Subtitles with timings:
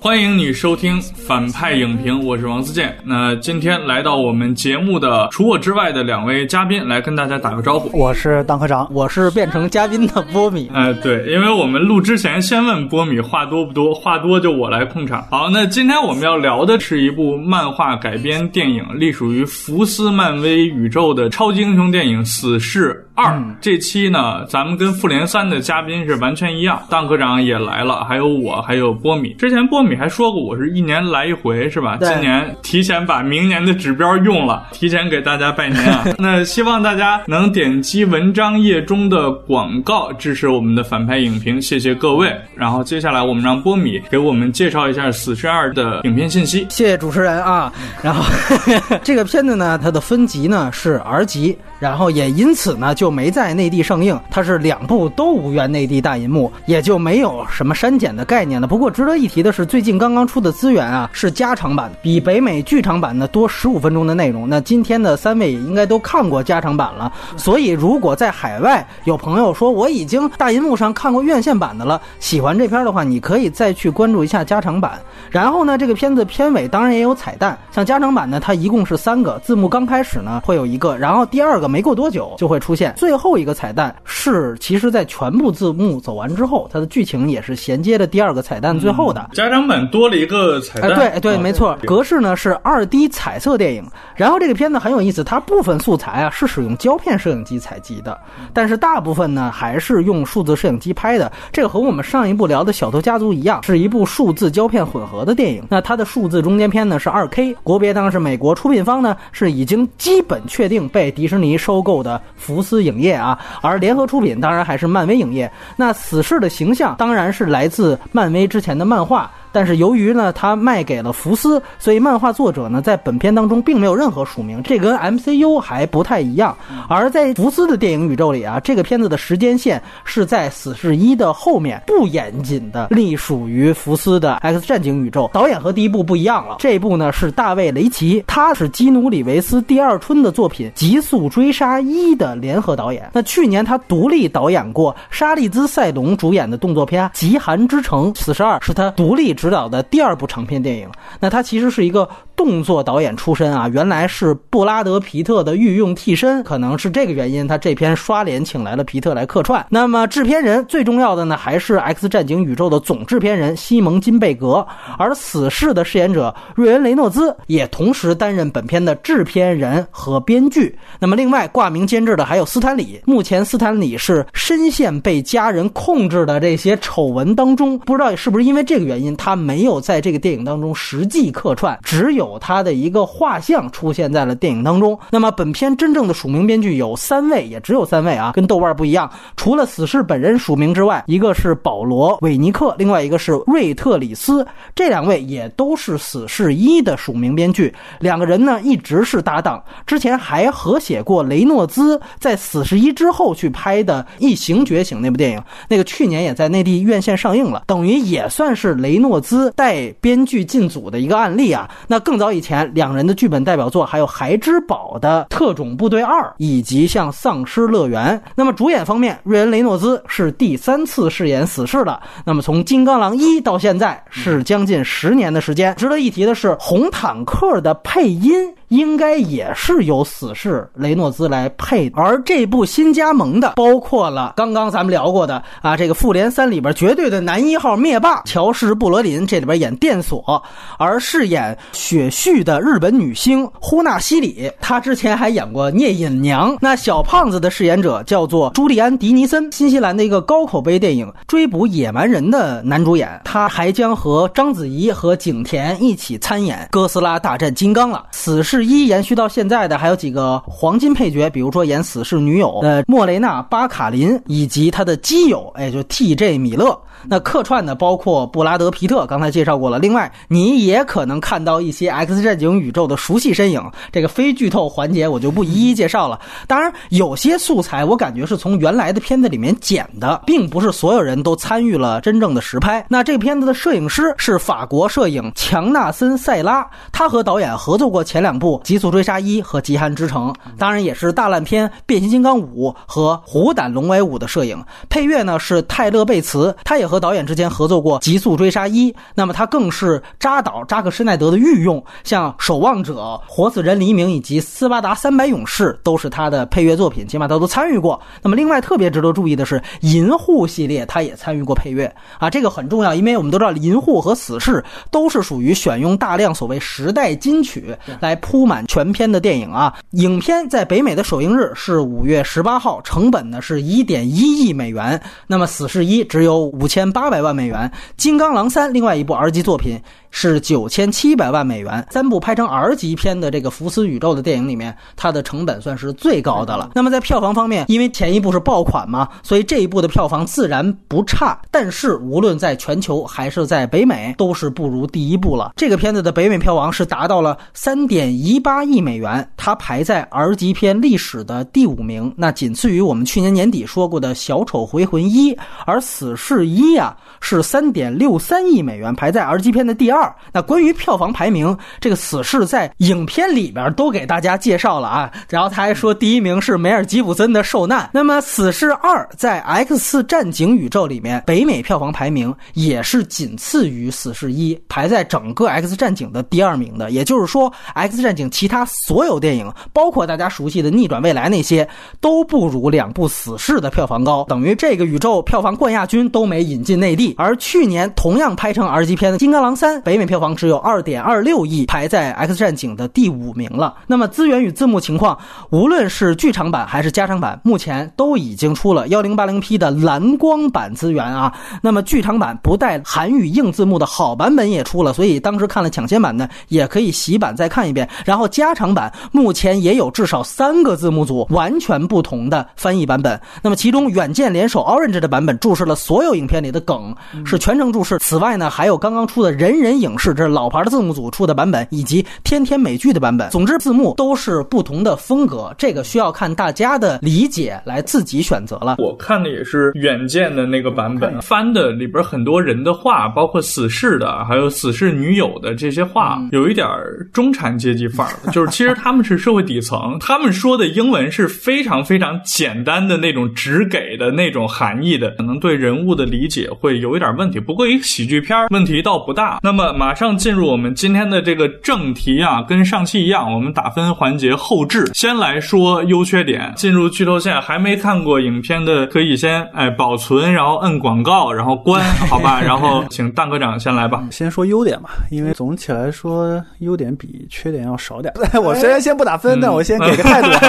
[0.00, 2.94] 欢迎你收听反派影评，我是王自健。
[3.04, 7.96] 那今天来到我们节目的除我之外的两位嘉宾，来跟大家打个招呼。
[7.98, 10.70] 我是当科长，我是变成嘉宾的波米。
[10.74, 15.26] 哎，对，因为我们录之前先问波米话多不多，话多就我来控场。
[15.30, 23.34] 好，那今天我们要聊的是一部漫画改编电影，隶属于福斯漫威宇宙的超级英雄电影《死侍二》。
[23.60, 29.34] 这期呢，咱们跟复联三的嘉宾是完全一样，当科长也来了，还有我，还有波米。
[29.34, 31.98] 之前波米还说过，我是一年来一回，是吧？
[32.00, 36.04] 今年提前把明年的指标用了，提前给大家拜年啊！
[36.18, 42.34] 那希望大家能点击文章页中的广告支持我们的反派影评，谢谢各位。
[42.54, 46.66] 然后接下来我们让波米给我们介绍一下《死侍二》的影片信息。
[46.70, 47.72] 谢谢主持人啊。
[48.02, 48.24] 然后
[49.02, 54.18] 这个片子呢，它的分级呢是 R 级，然后也因此呢就没在内地上映。
[54.30, 58.66] 它是两部都无缘内地大银幕，也就没有什么删减的概念了。
[58.66, 64.48] 不过值得一提的是，最近刚刚出的资源啊是加长版，比北美剧场版呢多十五分钟的内容。
[64.48, 75.00] 那今天的三位也应该都看过加长版了，所以如果在海外有朋友说我已经大银幕上看过院线版的了，喜欢这片的话，你可以再去关注一下加长版。
[75.30, 89.30] 然后呢，这个片子片尾当然也有彩蛋，像加长版呢，它一共是三个字幕，刚开始呢会有一个，然后第二个没过多久就会出现，最后一个彩蛋是其实在全部字幕走完之后，它的剧情也是衔接着第二个彩蛋最后的。
[89.32, 93.82] 加长版多了一个彩哎，蛋，对对，啊没错，格式呢是二 D 彩色电影。
[94.14, 98.20] 然后这个片子很有意思，它部分素材啊是使用胶片摄影机采集的，
[98.52, 101.32] 但是大部分呢还是用数字摄影机拍的。
[101.50, 105.64] 这个和我们上一部聊的《小偷家族》一样，是一部数字胶片混合的电影。
[105.70, 115.50] 那它的数字中间片呢是二 K，国别当然是美国，出品方呢是已经基本确定被迪士尼收购的福斯影业啊，而联合出品当然还是漫威影业。
[115.76, 119.30] 那死侍的形象当然是来自漫威之前的漫画。
[119.52, 126.56] 但是由于呢，他卖给了福斯，所以漫画作者呢在本片当中并没有任何署名，这跟 MCU 还不太一样。
[126.88, 135.30] 而在福斯的电影宇宙里啊，这个片子的时间线是在《死侍一》的后面，不严谨的隶属于福斯的 X 战警宇宙。
[135.32, 143.10] 导演和第一部不一样了，这部呢是大卫雷奇，他是基努里维斯第二春的作品《极速追杀一》的联合导演。
[143.12, 150.86] 那去年他独立导演过沙利兹塞隆主演的动作片《极寒之城》，《死侍二》是他独立执导的第二部长片电影。
[151.20, 152.06] 那它其实是一个
[152.40, 159.66] 动作导演出身啊，原来是布拉德皮特的御用替身，可能是这个原因，他这篇刷脸请来了皮特来客串。
[159.68, 170.74] 那么制片人最重要的呢，还是 X 战警宇宙的总制片人西蒙金贝格，而死侍的饰演者瑞恩雷诺兹也同时担任本片的制片人和编剧。
[170.98, 184.98] 那么另外挂名监制的还有斯坦李，目前斯坦李是深陷被家人控制的这些丑闻当中，不知道是不是因为这个原因，他没有在这个电影当中实际客串，只有有他的一个画像出现在了电影当中。
[185.10, 189.10] 那么本片真正的署名编剧有三位，也只有三位啊，跟豆瓣不一样。
[189.36, 197.74] 除了死侍本人署名之外，一个是保罗·韦尼克，另外一个是瑞特里斯，这两位也都是死侍一的署名编剧。
[197.98, 211.68] 两个人呢一直是搭档，之前还合写过雷诺兹在死侍一之后去拍的《异形觉醒》那部电影，那个去年也在内地院线上映了，等于也算是雷诺兹带编剧进组的一个案例啊。
[211.88, 218.14] 那更早以前，两人的剧本代表作还有孩之宝的《特种部队二》，以及像《丧尸乐园》。
[218.34, 221.98] 那么主演方面，瑞恩·雷诺兹是第三次饰演死侍了。
[222.26, 225.74] 那么从《金刚狼一》到现在是将近十年的时间。
[225.76, 228.54] 值得一提的是，红坦克的配音。
[228.70, 240.40] 应该也是由死侍雷诺兹来配，而这部新加盟的包括了刚刚咱们聊过的啊，这个复联三里边绝对的男一号灭霸乔什·布罗林，这里边演电索，
[240.78, 246.56] 而饰演雪绪的日本女星呼纳西里，她之前还演过聂隐娘。
[246.60, 258.06] 那小胖子的饰演者叫做朱利安·迪尼森，新西兰的一个高口碑电影《追捕野蛮人》的男主演，他还将和章子怡和景甜一起参演《哥斯拉大战金刚》了。
[258.12, 266.38] 死侍一延续到现在的还有几个黄金配角，比如说演死侍女友的莫雷娜·巴卡林，以及他的基友，哎，就 T.J.
[266.38, 266.78] 米勒。
[267.08, 269.78] 那客串的包括布拉德·皮特，刚才介绍过了。
[269.78, 273.62] 另外，你也可能看到一些 X 战警宇宙的熟悉身影。
[273.92, 276.20] 这个非剧透环节我就不一一介绍了。
[276.46, 282.84] 当然，有些素材我感觉是从原来的片子里面剪的，并不是所有人都参与了真正的实拍。
[282.88, 294.62] 那这片子的摄影师是法国摄影强纳森·塞拉，他和导演合作过前两部《极速追杀一》和《极寒之城》，当然也是大烂片《变形金刚五》和《虎胆龙威五》的摄影。
[294.88, 302.94] 配乐呢是泰勒·贝茨，他也和导演之间合作过《极速追杀一》，那么他更是扎导扎克施耐德的御用，像《守望者》
[303.26, 307.98] 《活死人黎明》以及《斯巴达三百勇士》都是他的配乐作品，起码他都参与过。
[308.20, 314.56] 那么另外特别值得注意的是，《银护》系列他也参与过配乐啊，这个很重要，因为我们都知道《银护》和《死侍》
[314.90, 319.72] 都是属于选用大量所谓时代金曲来铺满全片的电影啊。
[319.92, 325.00] 影片在北美的首映日是五月十八号，成本呢是一点一亿美元。
[325.26, 329.82] 那么《死侍一》只有五千千八百万美元，《金刚狼三》另外一部 R 级作品。
[330.10, 336.70] 是九千七百万美元，三部拍成 R 级片的这个福斯宇宙的电影里面，它的成本算是最高的了。
[336.74, 341.40] 那么在票房方面，因为前一部是爆款嘛，所以这一部的票房自然不差。
[341.50, 345.52] 但是无论在全球还是在北美，都是不如第一部了。
[345.56, 355.36] 这个片子的北美票房是达到了三点一八亿美元，它排在 R 级片历史的第五名，那仅次于我们去年年底说过的小丑回魂一。
[355.66, 359.99] 而死侍一呀是三点六三亿美元，排在 R 级片的第二。
[360.00, 365.12] 二，那关于票房排名，这个死侍在影片里边都给大家介绍了啊。
[365.28, 367.90] 然后他还说，第一名是梅尔吉普森的受难。
[367.92, 376.90] 那么死侍二在 X 战警宇宙里面，北美票房排名也是仅次于死侍一，排在整个 X 战警的第二名的。
[376.90, 381.68] 也就是说，X 战警其他所有电影，包括大家熟悉的逆转未来那些，
[382.00, 384.24] 都不如两部死侍的票房高。
[384.24, 387.14] 等于这个宇宙票房冠亚军都没引进内地。
[387.18, 389.76] 而去年同样拍成 R 级片的《金刚狼三》。
[389.90, 393.74] 北美票房只有二点二六亿，排在《X 战警》的第五名了。
[393.88, 395.18] 那么资源与字幕情况，
[395.50, 401.36] 无论是剧场版还是加长版，目前都已经出了幺零八零 P 的蓝光版资源啊。
[401.60, 407.88] 那么剧场版不带韩语硬字幕的好版本也出了，所以当时看了抢先版的也可以洗版再看一遍。
[408.04, 413.20] 然后加长版目前也有至少三个字幕组完全不同的翻译版本。
[413.42, 416.94] 那么其中远见联手 Orange 的版本注释了所有影片里的梗，
[417.26, 417.98] 是全程注释。
[417.98, 419.79] 此外呢，还有刚刚出的人人。
[419.80, 423.30] 影视这是老牌的字幕组出的版本，以及天天美剧的版本。
[423.30, 428.76] 总之，字幕都是不同的风格，这个需要看大家的理解来自己选择了。
[428.78, 436.68] 我看的也是远见的那个版本，翻的里边很多人的话，包括死侍的，还有死侍女友的这些话，有一点
[437.12, 438.12] 中产阶级范儿。
[438.32, 447.40] 就是其实 他们是社会底层，他们说的英文是非常非常简单的那种只给的那种含义的，可能对人物的理解会有一点问题。
[447.40, 449.40] 不过一个喜剧片问题倒不大。
[449.42, 449.69] 那么。
[449.72, 456.52] 马上进入我们今天的这个正题啊，跟上期一样，我们打分环节后置，先来说优缺点。
[456.56, 462.40] 进入剧透线，还没看过影片的可以先哎保存，然后摁广告，然后关，好吧？
[462.40, 464.02] 然后请蛋科长先来吧。
[464.10, 468.12] 先说优点吧，因为总体来说优点比缺点要少点。
[468.42, 470.28] 我虽然先不打分，但我先给个态度。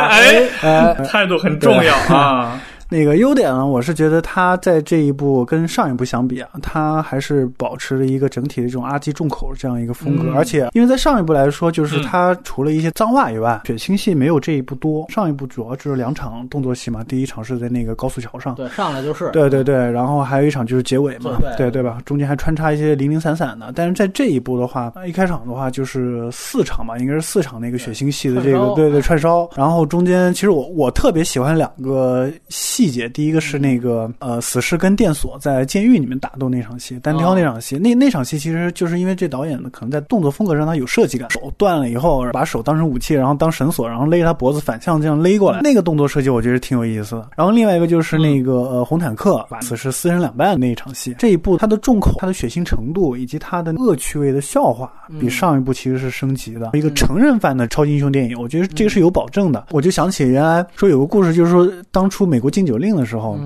[0.62, 2.60] 哎，态度很重要啊。
[2.92, 3.66] 那个优点呢？
[3.66, 10.34] 我是觉得它在这一部跟上一部相比啊，它还是保持了一个整体的这种阿基重口这样一个风格。
[10.34, 15.06] 而且，因为在上一部来说，就是它除了一些脏话以外，血腥戏没有这一部多。
[15.08, 21.98] 上一部主要就是两场动作戏嘛，第一场是在那个高速桥上，对，上来就是，对对对，然后还有一场就是结尾嘛，对对吧？
[22.04, 23.72] 中间还穿插一些零零散散的。
[23.74, 29.50] 但是在这一部的话，一开场的话就是四场嘛，应该是四场那个血腥戏的这个，对对串烧。
[29.56, 32.81] 然后中间其实我我特别喜欢两个戏。
[32.82, 47.30] 细节，第一个是那个呃，死侍跟电索在监狱里面打斗那场戏，单挑那场戏，那那场戏其实就是因为这导演呢，可能在动作风格上他有设计感，手断了以后，把手当成武器，然后当绳索，然后勒他脖子反向这样勒过来，那个动作设计我觉得挺有意思的。
[47.38, 56.72] 然后另外一个就是那个呃红坦克把死侍撕成两半的那一场戏，这一部它的重口、它的血腥程度以及它的恶趣味的笑话，比上一部其实是升级的。
[56.74, 59.68] 一个成人范的超级英雄电影，我觉得这个是有保证的。
[59.70, 62.71] 我就想起原来说有个故事，就是说当初美国禁酒。
[62.72, 63.38] 酒令的时候，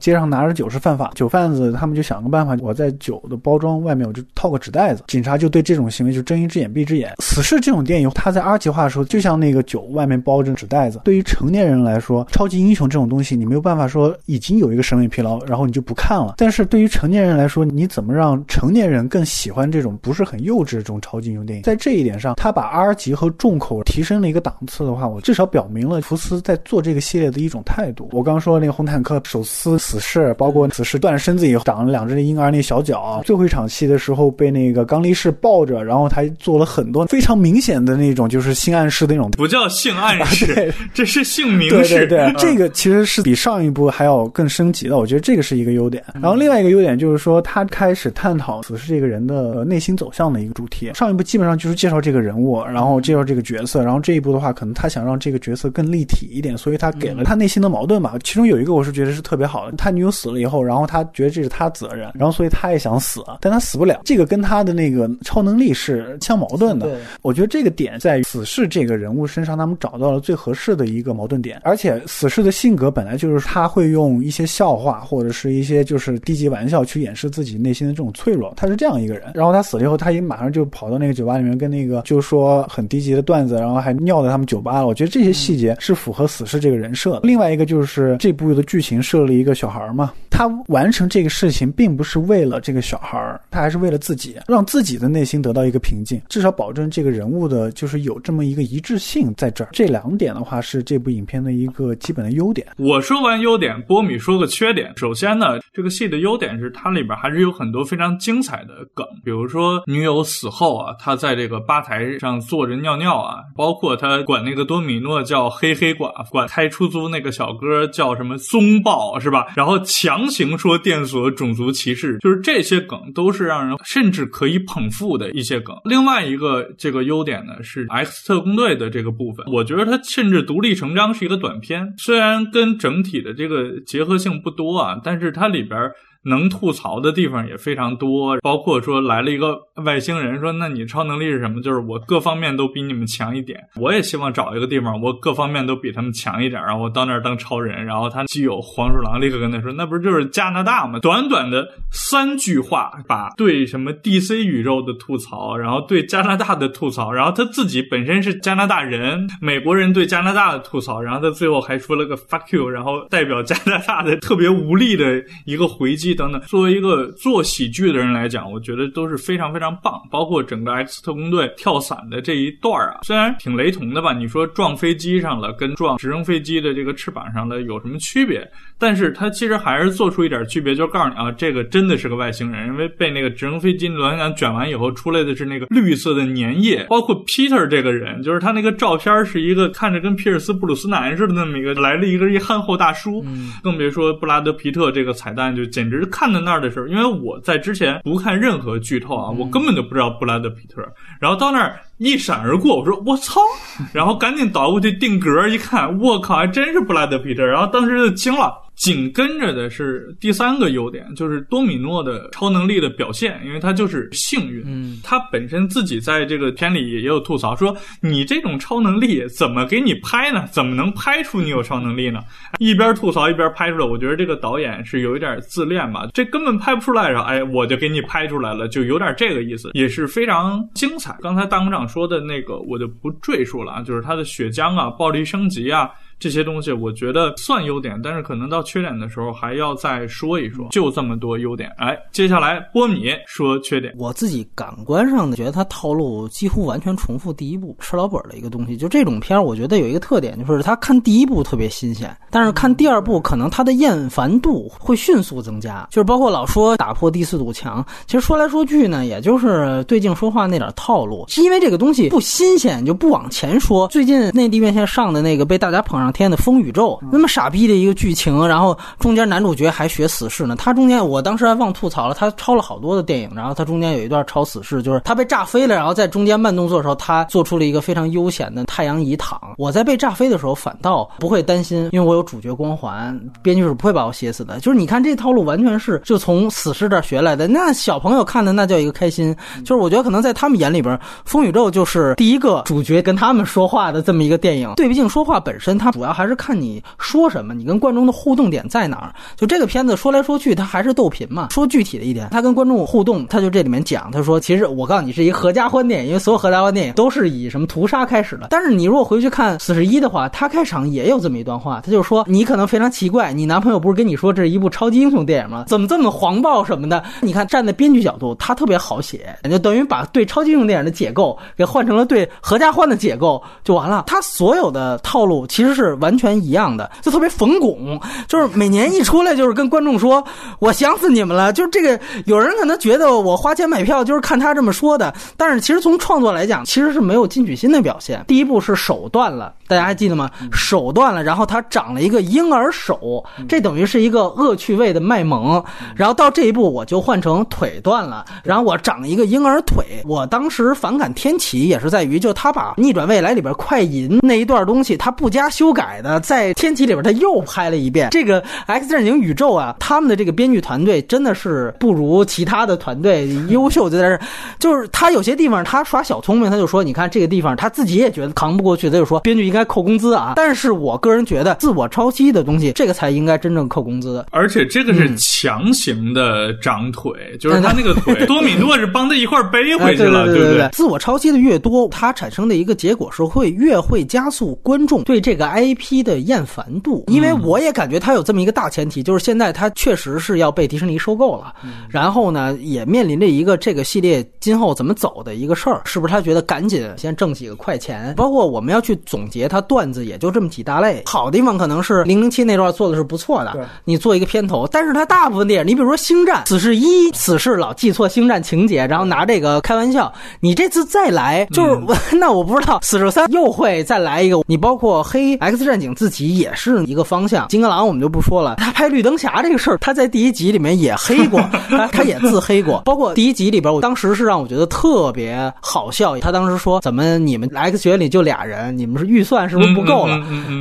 [0.00, 7.14] 街上拿着酒是犯法，酒贩子他们就想个办法，我在酒的包装外面我就套个纸袋子，警察就对这种行为就睁一只眼闭一只眼。
[7.20, 11.00] 死侍这种电影，它在二级化的时候，就像那个酒外面包着纸袋子。
[11.04, 16.34] 对于成年人来说，超级英雄这种东西，你没有办法说已经有一个审美疲劳，然后你就不看了。
[16.36, 21.62] 但是对于成年人来说，你怎么让成年人更喜欢这种不是很幼稚的这种超级英雄电影？
[21.62, 28.08] 在这一点上，他把 R 级和重口提升了一个档次的话，我至少表明了福斯在做这个系列的一种态度。
[28.10, 28.82] 我刚刚说那个。
[28.82, 33.22] 红坦克手撕死士，包括死士断了身子以后长了两只婴儿那小脚。
[33.22, 42.06] 最后一场戏的时候被那个刚力士抱着，然后他做了很多非常明显的那种就是性暗示的那种，不叫性暗示，这是性明示。
[42.06, 46.02] 对对对，这个其实是比上一部还要更升级的，我觉得这个是一个优点。
[46.14, 50.90] 然后另外一个优点就是说，他开始探讨死士这个人的内心走向的一个主题。
[50.94, 58.14] 上一部基本上就是介绍这个人物，然后介绍这个角色，然后这一部的话，可能他想让这个角色更立体一点，所以他给了他内心的矛盾吧。
[58.22, 64.00] 其中有一个我是觉得是特别好的，他女友死了以后，然后他觉得这是他责任，然后所以他也想死，但他死不了。
[64.04, 66.98] 这个跟他的那个超能力是相矛盾的。
[67.22, 71.60] 我觉得这个点在于死侍这个人物身上，他们找到了最合适的一个矛盾点。
[71.64, 79.30] 而且死侍的性格本来就是他会用一些笑话或者是一些就是低级玩笑去掩饰自己内心的这种脆弱，他是这样一个人。
[79.34, 84.86] 然后他死了以后，他也马上就跑到那个酒吧里面跟那个就是说很低级的段子，然后还尿在他们酒吧了。
[84.86, 87.20] 我觉得这些细节是符合死侍这个人设的。
[87.22, 99.68] 另外一个就是这部的剧情设了一个小孩嘛，他完成这个事情并不是为了这个小孩，他还是为了自己，让自己的内心得到一个平静，至少保证这个人物的就是有这么一个一致性在这儿。
[99.72, 102.66] 这两点的话是这部影片的一个基本的优点。
[102.78, 104.92] 我说完优点，波米说个缺点。
[104.96, 119.46] 首先呢，这个戏的优点是它里边还是有很多非常精彩的梗，比如说女友死后啊，他在这个吧台上坐着尿尿啊，包括他管那个多米诺叫黑黑寡妇，管开出租那个小哥叫什么松爆是吧？
[119.56, 125.74] 然后强行说电锁种族歧视，就是这些梗都是让人甚至可以捧腹的一些梗。
[125.84, 135.78] 另外一个这个优点呢是 X 特工队的这个部分，我觉得它甚至独立成章是一个短片，虽然跟整体的这个结合性不多啊，但是它里边。
[136.24, 141.60] 能吐槽的地方也非常多，包括说来了一个外星人，说那你超能力是什么？
[141.60, 143.58] 就是我各方面都比你们强一点。
[143.76, 147.84] 我也希望找一个地方，我各方面都比他们强一点，然后我到那儿当超人。
[147.84, 151.00] 然后他基友黄鼠狼立刻跟他说，那不是就是加拿大吗？
[151.00, 166.11] 短短的三句话，把对什么 DC 宇宙的吐槽，然后对加拿大的吐槽，然后他自己本身是加拿大人，美国人对加拿大的吐槽，然后他最后还说了个 fuck you，然后代表加拿大的特别无力的一个回击。
[166.14, 170.00] 等等，作为一个做喜剧的人来讲，我觉得都是非常非常棒。
[170.10, 178.46] 包括整个 X 特工队跳伞的这一段啊，虽然挺雷同的吧，你说撞飞机上了，跟撞直升飞机的这个翅膀上的有什么区别？
[178.78, 186.84] 但是它其实还是做出一点区别，就告诉你啊，这个真的是个外星人，因为被那个直升飞机螺旋桨卷完以后出来的是那个绿色的粘液。
[186.88, 193.24] 包括 Peter 这个人，就是他那个照片是一个看着跟皮尔斯布鲁斯南似的那么一个来了一个一憨厚大叔，
[193.62, 196.01] 更别说布拉德皮特这个彩蛋就简直。
[196.06, 200.82] 看到那儿的时候，因为我在之前不看任何剧透啊，我根本就不知道布拉德皮特。
[201.20, 203.40] 然后到那儿一闪而过，我说我操，
[203.92, 207.44] 然后赶紧倒过去定格一看，我靠，还真是布拉德皮特。
[207.44, 208.61] 然后当时就惊了。
[208.74, 214.62] 紧跟着的是第三个优点，就是多米诺的超能力的表现，因为他就是幸运。
[214.66, 220.48] 嗯，他本身自己在这个片里也有吐槽，说你这种超能力怎么给你拍呢？
[220.50, 222.20] 怎么能拍出你有超能力呢？
[222.58, 227.08] 一边吐槽一边拍出来，我觉得这个导演是有一点自恋吧，这根本拍不出来。
[227.08, 231.16] 然后哎，我就给你拍出来了，就有点这个意思，也是非常精彩。
[231.20, 235.88] 刚才大工长说的那个，我就不赘述了啊，就是他的血浆啊，暴力升级啊。
[236.22, 240.68] 这些东西我觉得算优点，但是可能到缺点的时候还要再说一说。
[240.70, 243.92] 就这么多优点，哎，接下来波米说缺点。
[243.98, 248.76] 我自己感官上的觉得它套路几乎完全重复第一部吃老本的一个东西。
[248.76, 255.88] 就这种片儿，我觉得有一个特点，就是它看第一部特别新鲜，但是看第二部可能它的厌烦度会迅速增加。
[255.90, 263.88] 就是包括老说打破第四堵墙，其实说来说去呢，也就是对镜说话那点套路，是因为这个东西不新鲜就不往前说。
[263.88, 266.11] 最近内地院线上的那个被大家捧上。
[266.12, 270.54] 天的风宇宙那么傻逼的一个剧情，然后中间男主角还学死侍呢。
[270.56, 279.40] 他中间我当时还忘吐槽了，他抄了好多的电影，然后他中间有一段抄死侍，就是他被炸飞了，然后在中间慢动作的时候，他做出了一个非常悠闲的太阳椅躺。
[279.56, 284.60] 我在被炸飞的时候反倒不会担心，因为我有主角光环，编剧是不会把我写死的。
[284.60, 289.34] 就是你看这套路完全是就从死侍这儿学来的，那小朋友看的那叫一个开心。
[289.64, 294.72] 就是我觉得可能在他们眼里边，风宇宙就是第一个主角跟他们说话的这么一个电影。
[294.76, 296.01] 对比镜说话本身，它主。
[296.02, 299.14] 主要还是看你说什么，你跟观众的互动点在哪儿。
[299.36, 301.46] 就这个片子说来说去，它还是逗贫嘛。
[301.52, 308.48] 说具体的一点，他跟观众互动，他就这里面讲，他说其实我告诉你是一合家欢电影，因为所有合家欢电影都是以什么屠杀开始的。
[308.50, 315.66] 但是你如果回去看《四十一》的话，他开场也有这么一段话，他就说你可能非常奇怪，你男朋友不是跟你说这是一部超级英雄电影吗？
[315.68, 317.00] 怎么这么黄暴什么的？
[317.20, 324.02] 你看站在编剧角度，他特别好写，就等于把对超级英雄电影的解构给换成了对合家欢的解构就完了。
[324.08, 325.81] 他所有的套路其实是。
[325.82, 330.24] 是完全一样的，就特别冯巩，就是每年一出来就是跟观众说
[330.58, 338.24] 我想死你们了，就是这个有人可能觉得我花钱买票就是看他这么说的，但是其实从创作来讲，其实是没有进取心的表现。
[338.26, 340.30] 第一部是手断了，大家还记得吗？
[340.52, 345.62] 手断了，然后他长了一个婴儿手，这等于是一个恶趣味的卖萌。
[345.96, 350.02] 然后到这一步，我就换成腿断了，然后我长一个婴儿腿。
[350.04, 358.08] 我当时反感天启也是在于，就他把逆转未来里边快银那一段东西，他不加修改的，在天启里边他又拍了一遍。
[358.10, 364.20] 这个 X 战警宇宙啊，他们的这个编剧团队真的是不如其他的团队优秀，就在这，
[364.58, 370.34] 就是他有些地方他耍小聪明，他就说，你看这个地方他自己也觉得扛不过去，他就说编剧应该扣工资啊。
[370.36, 374.24] 但是我个人觉得，自我抄袭的东西，这个才应该真正扣工资。
[374.30, 380.68] 而且这个是强行的长腿，就是他那个腿， 多米诺是帮他一块背回去了，对不对？
[380.72, 385.61] 自我抄袭的越多，它产生的一个结果是会越会加速观众对这个 IP
[386.02, 387.04] 的厌烦度。
[387.08, 391.54] 因为我也感觉它有这么一个大前提，就是现在它确实是要被迪士尼收购了，
[391.88, 398.14] 然后呢，也面临着一个这个系列今后怎么走的一个事儿，是不是他觉得赶紧先挣几个快钱？
[398.16, 401.02] 包括我们要去总结他段子，也就这么几大类。
[401.06, 410.12] 好地方可能是零零七那段做的是不错的，你做一个片头，但是他大部分电影，你比如说《星战》，此事一，此事老记错《星战》情节，然后拿这个开玩笑。
[410.40, 411.80] 你这次再来，就是
[412.16, 414.40] 那我不知道死侍三又会再来一个。
[414.46, 417.48] 你包括黑 X 战警自己也是一个方向。
[417.48, 421.40] 金刚狼我们就不说了，他拍绿灯侠这个事儿，他在第一集里面也黑过，
[421.70, 422.82] 他他也自黑过。
[422.84, 426.18] 包括第一集里边，我当时是让我觉得特别好笑。
[426.18, 428.76] 他当时说：“怎么你们 X 学里就俩人？
[428.76, 430.18] 你们是预算是不是不够了？”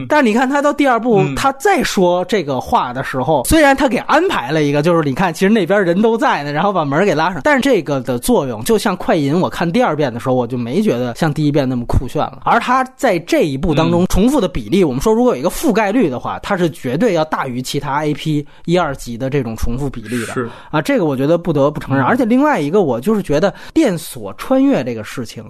[0.07, 12.39] 但是你看他到第二部，他再说这个话的时候，虽然他给安排了一个，就是你看其实那边人都在呢，然后把门给拉上，但是这个的作用就像快银，我看第二遍的时候，我就没觉得像第一遍那么酷炫了。
[12.45, 20.33] 而他在这一部当中重复的比例，我们说如果有一个覆盖率的话，它是绝对要大于其他 AP 一二级的这种重复比例的。
[20.33, 22.03] 是啊，这个我觉得不得不承认。
[22.03, 25.43] 而且另外一个，我就是觉得电锁穿越这个事情。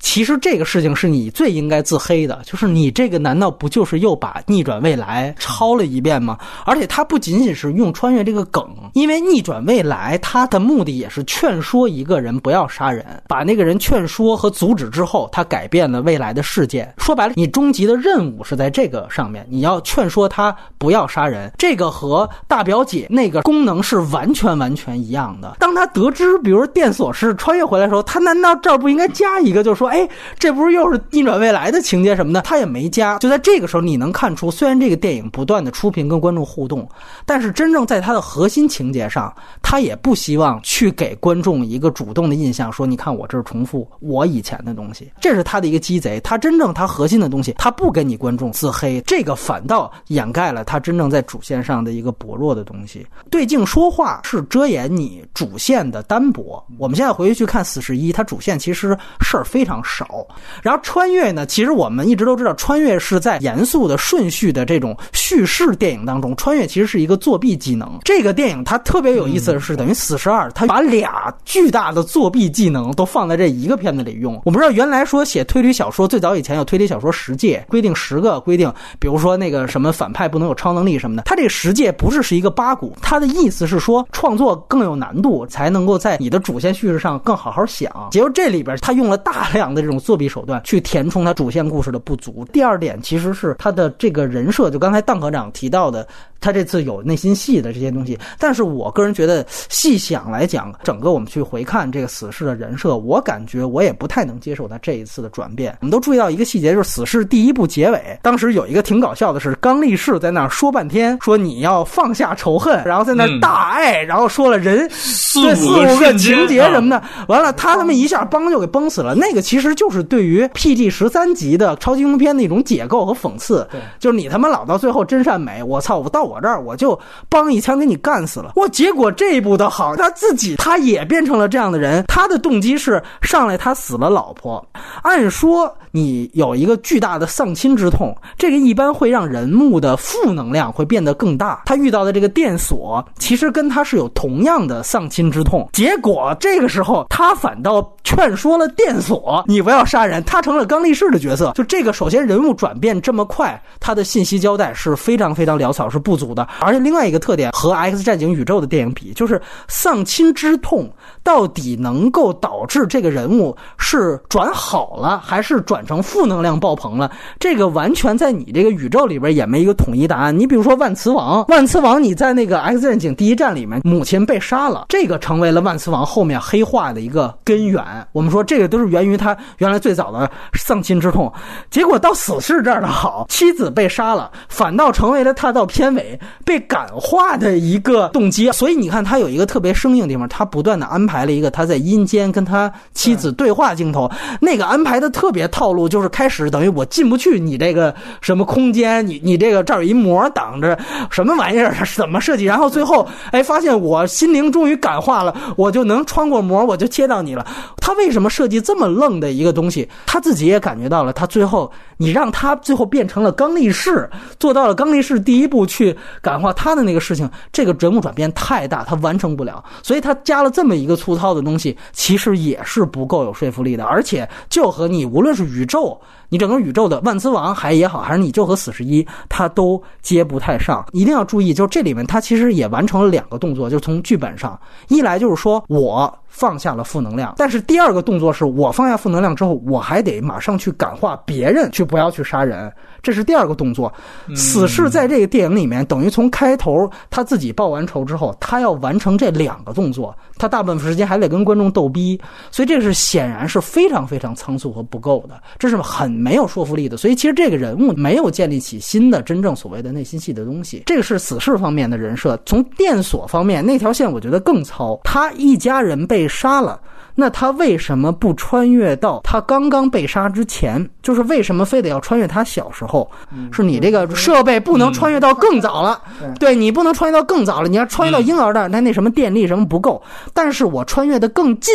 [0.00, 6.36] 其实这个事情是你最应该自黑的，就是你这个难道不就是又把逆转未来抄了一遍吗？
[6.66, 8.62] 而且它不仅仅是用穿越这个梗，
[8.92, 16.92] 因为逆转未来它的目的也是劝说一个人不要杀人，把那个人劝说和阻止之后，他改变了未来的事件。
[16.98, 21.52] 说白了，你终极的任务是在这个上面，你要劝说他不要杀人。
[21.56, 25.56] 这个和大表姐那个功能是完全完全一样的。
[25.60, 29.88] 当他得知，比如电锁是穿越回来的时候，他难道这儿不应该加一个，就是说？
[29.88, 30.08] 哎，
[30.40, 32.42] 这不是又是逆转未来的情节什么的？
[32.42, 33.16] 他也没加。
[33.20, 36.88] 就在这个时候，你能看出，虽然这个电影不断的出屏跟观众互动，
[37.24, 39.32] 但是真正在它的核心情节上，
[39.62, 46.18] 他也不希望去给观众一个主动的印象，说你看我这是重复我以前的东西，这是他的一个鸡贼。
[46.20, 53.06] 他真正他核心的东西，他不跟你观众自黑，这个反倒掩盖了他真正在主线上的一个薄弱的东西。
[53.30, 56.64] 对镜说话是遮掩你主线的单薄。
[56.78, 59.74] 我们现在回去去看《死侍一》，它主线其实事儿非常。
[59.86, 60.26] 少，
[60.62, 61.44] 然后穿越呢？
[61.44, 67.98] 其实我们一直都知道，穿越是在严肃的顺序的这种叙事电影当中，穿越其实是一个作弊技能。
[68.02, 74.40] 这个电影它特别有意思的是，等于死侍二，它把俩巨大的作弊技能都放在这一个片子里用。
[74.44, 81.24] 我们知道，原来说写推理小说，最早以前有推理小说十戒，规定十个规规定，比如说那个什么反派不能有超能力什么的。
[81.24, 87.92] 他这个十界不是是一个八股，他的意思是说创作更有难度，才能够在你的主线叙事上更好好想。
[88.12, 89.74] 结果这里边他用了大量。
[89.74, 92.46] 的这种作弊手段去填充他主线故事的不足。
[92.52, 96.06] 第二点其实是他的这个人设，就刚才邓科长提到的，
[96.44, 98.16] 他这次有内心戏的这些东西。
[98.38, 105.76] 但是我个人觉得，细想来讲，整个我们去回看这个死侍的人设，我感觉我也不太能接受他这一次的转变。
[105.80, 119.14] 我们都注意到一个细节，就是死侍第一部结尾，当时有一个挺搞笑的是，刚力士在那儿说半天，说你要放下仇恨，然后在那儿大爱，然后说了人对四五个情节什么的，完了他他妈一下崩就给崩死了。
[119.14, 119.74] 那个其实。
[119.74, 128.68] 就是对于 PG 十三级的超级英雄片的一种解构和讽刺，对，就是你他妈老到最后真善美，我操，我到我我这儿我就帮一枪给你干死了，我！
[128.68, 134.64] 结果这一步的好，他自己他也变成了这样的人，他的动机是上来他死了老婆，
[135.02, 141.62] 按说你有一个巨大的丧亲之痛，这个一般会让人物的负能量会变得更大。
[141.66, 149.44] 他遇到的这个电锁其实跟他是有同样的丧亲之痛，结果这个时候他反倒劝说了电锁。
[149.46, 151.52] 你不要杀人，他成了刚力士的角色。
[151.54, 156.48] 就这个，首先人物转变这么快，他的信息交代是非常非常潦草，是不足的。
[156.58, 160.90] 而且另外一个特点和 X 战警宇宙的电影比，就是丧亲之痛
[161.22, 167.10] 到底能够导致这个人物是转好了还是转成负能量爆棚了。
[167.38, 170.36] 这个完全在你这个宇宙里边也没一个统一答案。
[170.38, 177.82] 你比如说万磁王，万磁王你在那个 X 战警第一战里面，母亲被杀了，这个成为了万磁王后面黑化的一个根源。
[178.12, 181.32] 我们说这个都是源于他原来最早的丧亲之痛，
[181.70, 188.50] 结果到死侍这儿的好，妻子被杀了，反倒成为了他到片尾被感化的一个动机。
[188.52, 200.78] 所以你看他有一个特别生硬的地方，他不断的安排了一个他在阴间跟他妻子对话镜头，那个安排的特别套路，就是开始等于我进不去你这个什么空间，你你这个这儿有一膜挡着，
[201.10, 202.44] 什么玩意儿，怎么设计？
[202.44, 207.46] 然后最后哎发现我心灵终于感化了，我就能穿过膜，我就接到你了。
[207.76, 209.88] 他为什么设计这么愣的一个东西？
[210.06, 214.08] 他自己也感觉到了，他最后你让他最后变成了刚力士，
[214.38, 225.98] 做到了刚力士第一步去感化他的那个事情，这个人物转变太大，他完成不了，所以他加了这么一个粗糙的东西，其实也是不够有说服力的，而且就和你无论是宇宙。
[226.28, 230.84] 你整个宇宙的万磁王还也好，还是你就和死侍一，他都接不太上。
[230.92, 234.58] 一定要注意，就是这里面他其实也完成了两个动作，就是从剧本上，
[234.88, 242.72] 一来就是说我放下了负能量，但是第二个动作是我放下负能量之后，我还得马上去感化别人，去不要去杀人。
[243.02, 243.92] 这是第二个动作，
[244.34, 252.18] 死侍在这个电影里面等于从开头他自己报完仇之后，他要完成这两个动作，他大部分时间还得跟观众逗逼，
[252.50, 256.96] 所以这个是显然是非常非常仓促和不够的，这是很没有说服力的。
[256.96, 260.82] 所以其实这个人物没有建立起新的真正所谓的内心戏的东西。
[260.86, 266.80] 这个是死侍方面的人设，从电锁方面那条线我觉得更糙，他一家人被杀了。
[267.16, 270.84] 那他为什么不穿越到他刚刚被杀之前？
[271.00, 273.08] 就是为什么非得要穿越他小时候？
[273.52, 276.02] 是你这个设备不能穿越到更早了？
[276.40, 280.02] 对你不能穿越到更早了，你要穿越到婴儿的，那那什么电力什么不够？
[280.32, 281.72] 但是我穿越的更近，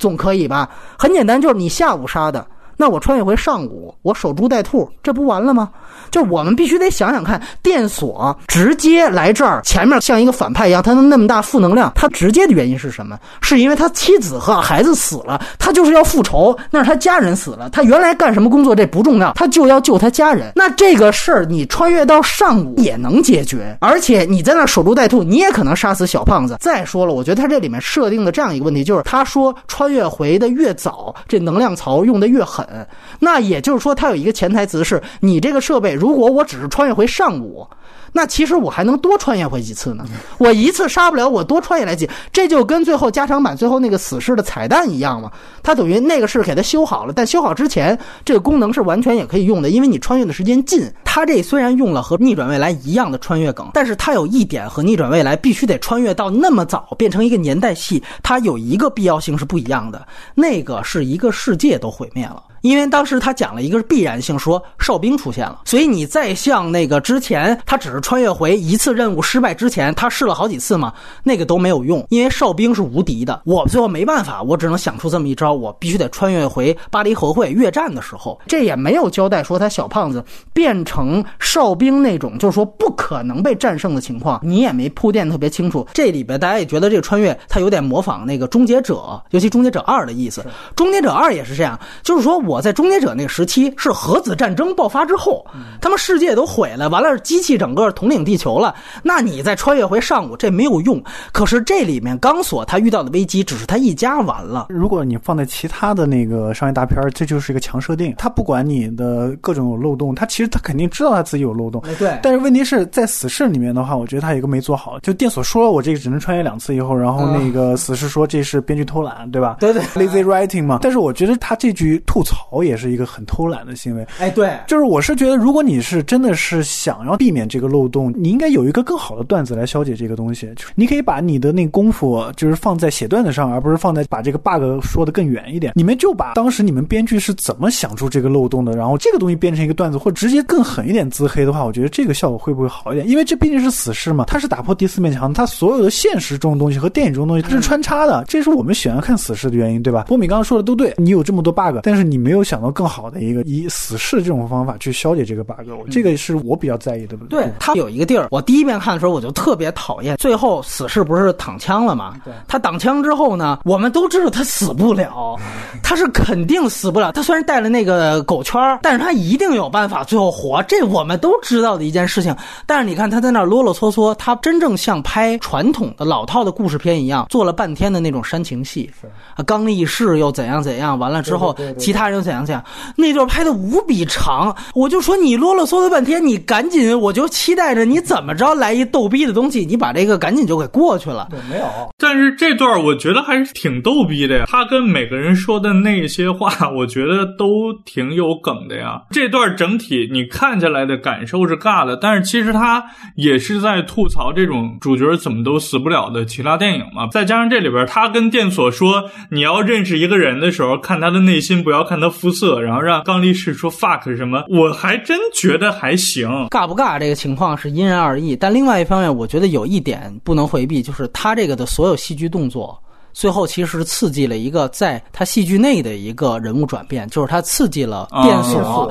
[0.00, 0.68] 总可以吧？
[0.98, 2.44] 很简单，就是你下午杀的，
[2.82, 5.70] 那我穿越回上古，我守株待兔，这不完了吗？
[6.10, 13.16] 就我们必须得想想看，电锁直接来这儿，前面像一个反派一样，他能那么大负能量，他直接的原因是什么？
[13.40, 20.50] 是因为他妻子和孩子死了，他就是要复仇，那是他家人死了，他原来干什么工作这不重要，他就要救他家人。
[20.56, 26.56] 那这个事儿你穿越到上古也能解决，而且你在那守株待兔，你也可能杀死小胖子。
[26.58, 32.86] 再说了，我觉得他这里面设定的这样一个问题，就是他说穿越回的越早，这能量槽用的越狠，嗯
[33.20, 35.92] 那也就是说它有一个潜台词是，你这个设备。
[35.92, 37.66] 如果我只是穿越回上午，
[38.14, 40.04] 那其实我还能多穿越回几次呢？
[40.38, 45.30] 我一次杀不了，我多穿越来几，这就跟最后加长版最后那个死侍的彩蛋一样嘛。
[45.62, 50.90] 它等于那个是给它修好了，但修好之前这个功能是完全也可以用的，因为你穿越的时间近。
[51.04, 62.42] 它这虽然用了和逆转未来一样的穿越梗，但是它有一点和逆转未来必须得穿越到那么早变成一个年代戏，它有一个必要性是不一样的，那个是一个世界都毁灭了。
[62.62, 73.42] 因为当时他讲了一个必然性，说哨兵出现了，所以你再像那个之前，他只是穿越回一次任务失败之前，他试了好几次嘛，那个都没有用，因为哨兵是无敌的。
[73.44, 85.84] 我最后没办法，我只能想出这么一招，我必须得穿越回巴黎和会越战的时候，这也没有交代说他小胖子变成哨兵那种，就是说不可能被战胜的情况，你也没铺垫特别清楚。
[85.92, 90.44] 这里边大家也觉得这个穿越他有点模仿那个终结者，尤其终结者二的意思，
[90.76, 92.51] 终结者二也是这样，就是说我。
[92.52, 95.42] 我在终结者那个时期是核子战争爆发之后，
[95.80, 98.74] 他们世界都毁了，完了机器整个统领地球了。
[99.02, 101.02] 那你再穿越回上古，这没有用。
[101.32, 104.66] 可是这里面钢索他遇到的危机只是他一家完了。
[104.68, 108.14] 如果你放在其他的那个商业大片这就是一个强设定。
[108.18, 111.82] 他不管你的各种有漏洞，他其实他肯定知道他自己有漏洞。
[111.98, 112.18] 对。
[112.22, 114.98] 但是问题是在死侍里面的话，我觉得他有一个没做好。
[115.00, 119.56] 就电索说了我这个只能穿越两次以后，然后那个死侍说这是编剧偷懒，对吧？
[119.58, 119.82] 对对。
[119.94, 120.80] Lazy writing 嘛。
[120.82, 123.22] 但是我觉得他这句吐槽也是一个很。
[123.24, 130.52] 偷懒的行为，哎，对，就是我是觉得，如果你是真的是想要避免这个漏洞，你应该有一个更好的段子来消解这个东西。
[130.54, 135.72] 就是你可以把你的那功夫，就是放在写段子上，而不是放在把这个 bug 说的更远一点。
[135.76, 143.08] 你们就把当时你们编剧是怎么想出这个漏洞的，然后这个东西变成一个段子，或者直接更狠一点自黑的话，我觉得这个效果会不会好一点？
[143.08, 150.04] 因为这毕竟是死侍嘛，它是打破第四面墙，它所有的现实中的东西和电影中的东西它是穿插的，这是我们喜欢看死侍的原因，对吧？
[150.08, 153.92] 波米刚刚说的都对，你有这么多 bug，但是你没有想到更好的一个以死。
[153.92, 157.14] 死侍这种方法去消解这个 bug，这个是我比较在意的。
[157.28, 160.16] 对他有一个地儿，我第一遍看的时候我就特别讨厌。
[160.16, 162.14] 最后死侍不是躺枪了吗？
[162.24, 165.38] 对，他挡枪之后呢，我们都知道他死不了，
[165.82, 167.12] 他是肯定死不了。
[167.12, 172.34] 他虽然带了那个狗圈，但是他一定有办法最后活，这我们都知道的一件事情。
[172.64, 178.90] 但是你看他在那啰啰嗦嗦，他真正像拍传统的老套的故事片一样，做了半天的那种煽情戏。
[179.34, 182.64] 啊，刚力士又怎样怎样，完了之后其他人能想象，
[182.96, 191.28] 那段拍的无比长，我就说你啰啰嗦嗦半天，你赶紧，我就期待着你怎么着来一逗逼的东西，你把这个赶紧就给过去了。
[191.30, 191.66] 对，没有。
[191.98, 199.00] 但是这段我觉得还是挺逗逼的呀，他跟每个人说的那些话，我觉得都挺有梗的呀。
[199.10, 202.84] 这段整体你看起来的感受是尬的，但是其实他
[203.16, 207.08] 也是在吐槽这种主角怎么都死不了的其他电影嘛。
[207.10, 216.28] 再加上这里边他跟电锁说，你要认识一个人的时候，看他的内心，不要看他肤色，然后让刚力士说 fuck 什么，我还真觉得还行。
[216.50, 222.80] 尬不尬这个情况是因人而异，但另外一方面，我觉得有一点不能回避，就是他这个的所有戏剧动作。
[223.12, 228.90] 最后其实刺激了一个在他戏剧内的一个人物转变，就是他刺激了电锁，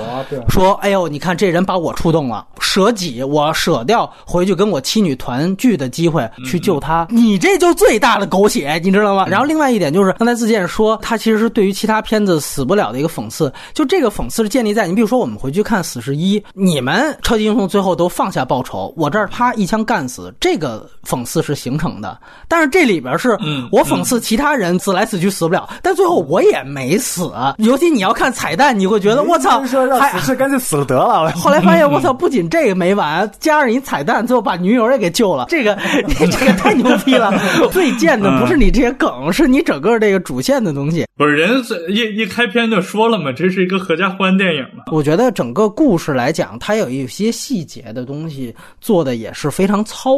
[0.50, 23.32] 说：“哎呦，你看这人把我触动了，舍己，我舍掉回去跟我妻女团聚的机会去救他，你这就最大的狗血，你知道吗？”然后另外一点就是刚才自健说，他其实是对于其他片子死不了的一个讽刺，就这个讽刺是建立在你比如说我们回去看《死侍一》，你们超级英雄最后都放下报仇，我这儿啪一枪干死，这个讽刺是形成的，但是这里边是
[23.72, 24.11] 我讽刺。
[24.20, 27.32] 其他人死来死去死不了，但最后我也没死。
[27.58, 29.62] 尤其你要看彩蛋，你会觉得我操，
[30.00, 31.32] 还是干脆死了得了。
[31.38, 35.46] 后来发现我操，不仅这个没完，加上一彩蛋，最后把女友也给救了。
[35.50, 37.34] 这个 这个太牛逼了！
[37.72, 41.06] 最贱的不是你这些梗，是你整个这个主线的东西。
[41.18, 44.84] 不是人一一开篇就说了嘛，这是一个合家欢电影嘛。
[44.92, 50.18] 我觉得整个故事来讲，它有一些细节的东西做的也是非常糙。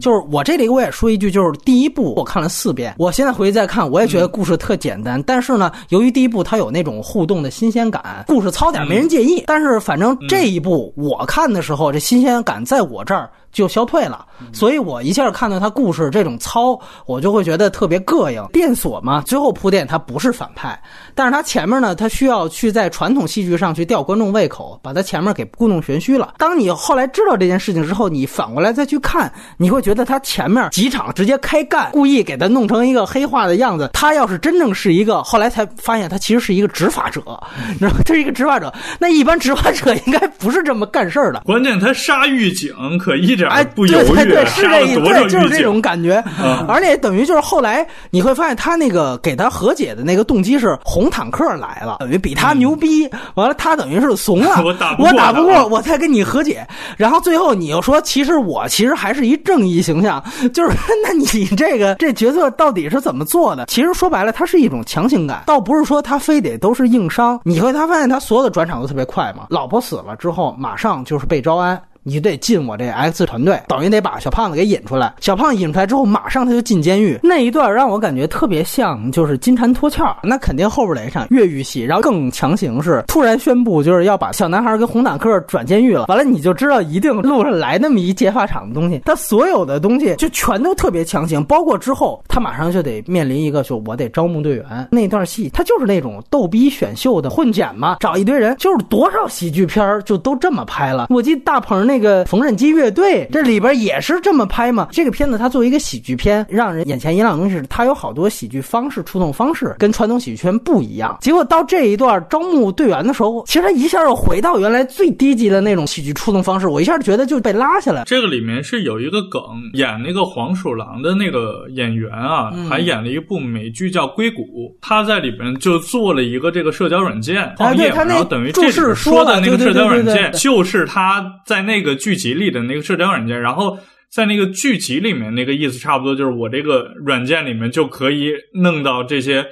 [0.00, 5.22] 就是我这里我也说一句，就是第一部我看了四遍，我现在回去再看，我也觉得故事特简单。
[5.22, 9.44] 但是呢，由于第一部它有那种互动的新鲜感，故事糙点没人介意。
[9.46, 13.30] 但是反正这一部我看的时候，这新鲜感在我这儿。
[13.56, 18.46] 就消退了，所以我一下看到他故事这种糙，我就会觉得特别膈应。
[18.52, 20.78] 电锁嘛，最后铺垫他不是反派，
[21.14, 26.34] 但是他前面呢，他需要去在传统戏剧上去吊观众胃口，把他前面给故弄玄虚了。
[26.36, 33.88] 当你后来知道这件事情之后，你反过来再去看，你会觉得他前面几场直接开干，故意给他弄成一个黑化的样子。
[33.94, 37.22] 他要是真正是一个，后来才发现他其实是一个执法者，
[37.70, 37.96] 你知道吗？
[38.04, 41.40] 他是一个执法者，那一般执法者应该不是这么干事儿的。
[41.46, 43.45] 关键他杀狱警可一点。
[43.48, 46.22] 哎，对对对，是这意思，对，就是这种感觉。
[46.68, 53.08] 而且等于就是后来你会发现，他那个给他和解的那个动机是红坦克来了，等于比他牛逼。
[53.34, 56.66] 完了，他等于是怂了， 我打我打不过，我再跟你和解。
[56.96, 63.66] 然后最后你又说，其实我其实还是一正义形象，就是 那你这个这角色到底是怎么做的？
[63.66, 67.38] 其实说白了，他是一种强行感，倒不是说他非得都是硬伤。
[67.44, 69.46] 你会他发现他所有的转场都特别快嘛？
[69.50, 71.80] 老婆死了之后，马上就是被招安。
[72.08, 75.12] 你得进我这 X 团队，等于得把小胖子给引出来。
[75.20, 77.18] 小胖引出来之后，马上他就进监狱。
[77.20, 80.04] 那一段让我感觉特别像，就是金蝉脱壳。
[80.22, 86.04] 那肯定后边得一场越狱戏，然后更强行是突然宣布，就是要把小男孩跟红坦克转监狱了。
[86.06, 89.02] 完了，你就知道一定路上来那么一劫法场的东西。
[89.04, 101.08] 他所有的东西就全都特别强行，包括之后他马上就得面临一个，就我得招募队员那段戏，他就是那种逗逼选秀的混剪嘛，找一堆人，就是多少喜剧片就都这么拍了。
[101.10, 101.95] 我记得大鹏那。
[101.96, 104.88] 那个缝纫机乐队，这里边也是这么拍嘛？
[104.92, 111.16] 这个片子它作为一个喜剧片，让人眼前一亮的东西是，它有好多喜剧方式、触动方式跟传统喜剧圈不一样。
[111.22, 118.04] 结果到这一段招募队员的时候，其实他一下又回到原来最低级的那种喜剧触动方式，我一下觉得就被拉下来。
[118.04, 119.40] 这个里面是有一个梗，
[119.72, 124.42] 演那个黄鼠狼的那个演员啊，还演了一部美剧叫《硅谷》，
[124.82, 131.85] 他在里边就做了一个这个社交软件行业，然后等于这是说的那个社交软件就是他在那个。
[131.86, 133.78] 个聚集力的那个社交软件，然后
[134.10, 139.46] 在那个聚集里面，那个意思差不多就是我这个软件里面就可以弄到这些。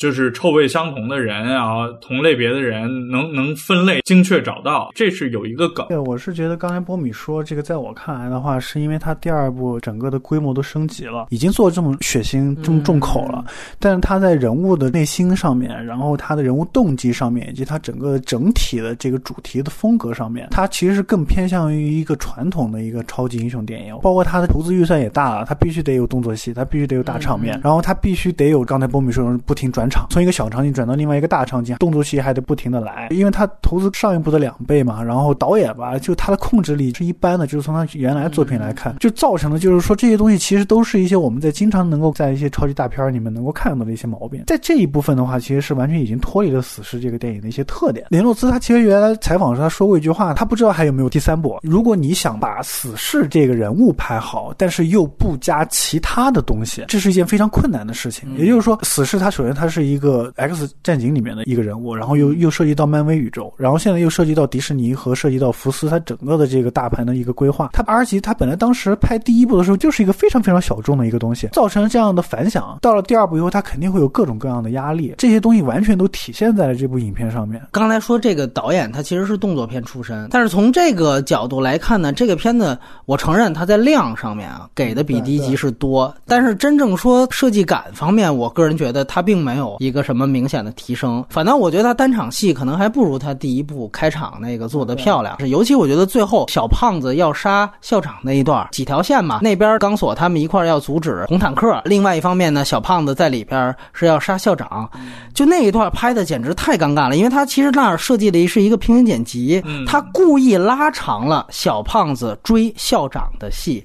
[0.00, 5.86] 就是臭味相同的人啊，同类别的人能能分类精确找到，这是有一个梗。
[5.88, 13.44] 对，我是觉得刚才波米说这个，在我看来的话，是因为他第二部整个的规模都升级了，已经做这么血腥、这么重口了。
[13.78, 23.94] 但是他在人物的内心上面，然后他的人物动机上面，以及他整个整体的这个主题的风格上面，他其实是更偏向于一个传统的一个超级英雄电影。
[24.00, 29.89] 包括他的投资预算也大了，他必须得有动作戏，他必须得有大场面，然后他必须得有刚才波米说的不停转。
[29.90, 35.02] 场从一个小场景转到另外一个大场景，动作戏还得不停的来，因为他投资上一部的两倍嘛。
[35.02, 44.44] 然后导演吧，就他的控制力是一般的，就是从他原来作品来看，就造成的就是说这些东西其实都是一些我们在经常能够在一些超级大片里面能够看到的一些毛病。
[44.46, 48.06] 在这一部分的话，其实是完全已经脱离了《死侍》这个电影的一些特点。
[48.10, 51.58] 雷诺兹他其实原来采访的时候他说过一句话，他不知道还有没有第三部。
[51.62, 58.28] 如果你想把死侍这个人物拍好，但是又不加其他的东西，这是一件非常困难的事情。
[58.36, 59.79] 也就是说，死侍他首先他是。
[59.80, 67.70] 是一个 X 战警里面的一个人物，然后又又涉及到漫威宇宙，然后现在又涉及到迪士尼和涉及到福斯，它整个的这个大盘的一个规划。
[67.72, 72.78] 他 R 级他本来当时拍第一部的时候就是一个非常非常小众的一个东西，造成这样的反响。
[72.82, 77.60] 到了第二部以后，他肯定会有各种各样的压力，这些东西完全都体现在了这部影片上面。
[77.70, 91.24] 刚才说这个导演他其实是动作片出身，但是从这个角度来看呢，这个片子我承认他在量上面啊给的比第一集是多，但是真正说设计感方面，我个人觉得他并没有一个什么明显的提升。
[91.28, 95.36] 反倒我觉得他单场戏可能还不如他第一部开场那个做的漂亮。
[95.48, 104.88] 尤其我觉得最后小胖子要杀校长那一段，几条线嘛，那边钢索他们一块要阻止红坦克，另外一方面呢，小胖子在里边是要杀校长，
[105.34, 113.84] 就那一段拍的简直太尴尬了，因为他其实那儿设计的是一个平行剪辑，他故意拉长了小胖子追校长的戏。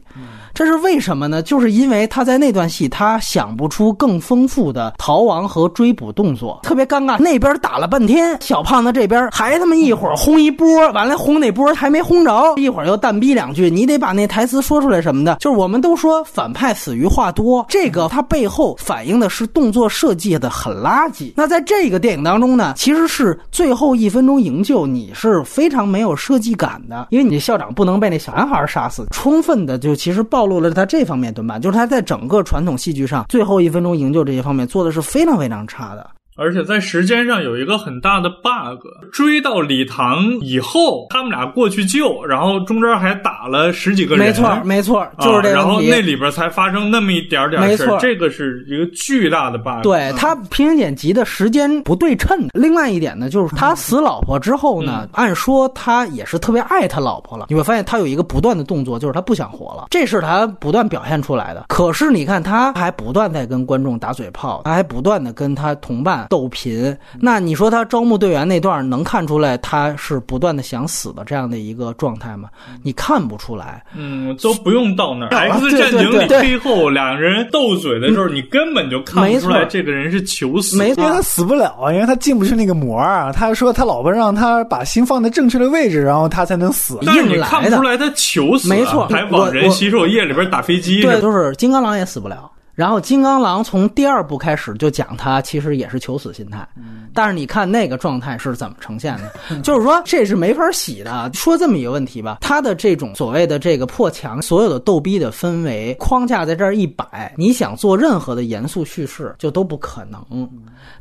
[0.56, 1.42] 这是为什么呢？
[1.42, 7.20] 就是因为他在那段戏，他想不出更丰富的逃亡和追捕动作，特别尴尬。
[7.20, 15.36] 那边打了半天，小胖子这边还他妈一会儿轰一波，完了轰那波还没轰着，一会儿又淡逼两句，你得把那台词说出来什么的。
[15.42, 21.34] 就是我们都说反派死于话多，这个它背后反映的是动作设计的很垃圾。
[21.36, 30.45] 那在这个电影当中呢，其实是最后一分钟营救，你是非常没有设计感的，因为你校长不能被那小男孩杀死，充分的就其实暴。
[30.46, 36.08] 暴露了他这方面短板，就是他在整个传统戏剧上最后一分钟营救这些方面做的是非常非常差的。
[36.38, 45.56] 而且在时间上有一个很大的 bug，追到礼堂以后，他们俩过去救，然后中间还打了十几个人，没错，没错，就是这个。
[45.56, 49.82] 然后那里边才发生那么一点点事儿，这个是一个巨大的 bug。
[49.82, 52.50] 对他平行剪辑的时间不对称。
[52.54, 57.46] 另外一点呢，就是他死老婆之后呢，按说他也是特别爱他老婆了。
[57.48, 61.64] 你会发现他有一个不断的动作，就是他不想活了，这是他不断表现出来的。
[61.70, 66.25] 可是你看，他还不断在跟观众打嘴炮，他还不断的跟他同伴。
[66.30, 72.50] 斗贫，那你说他招募队员那段能看出来他是不断的想死的这样的一个状态吗？
[72.84, 73.84] 你看不出来。
[73.96, 75.30] 嗯，都不用到那儿。
[75.50, 83.32] X 战警里最后两个人斗嘴的时候，你根本就看不出来这个人是求死，没错，因为他死不了啊，因为他进不去那个膜啊。
[83.32, 87.00] 他说他老婆让他把心放在正确的位置，然后他才能死。
[87.06, 91.02] 但是你看不出来他求死，没错，还往人洗手液里边打飞机。
[91.02, 92.52] 对，就是金刚狼也死不了。
[92.76, 96.68] 然后金刚狼从第二部开始就讲他其实也是求死心态，
[97.14, 99.62] 但是你看那个状态是怎么呈现的？
[99.62, 101.32] 就是说这是没法洗的。
[101.34, 110.50] 说这么一个问题吧，他的这种所谓的这个破墙，所有的逗逼的氛围框架在这儿一摆，你想做任何的严肃叙事就都不可能。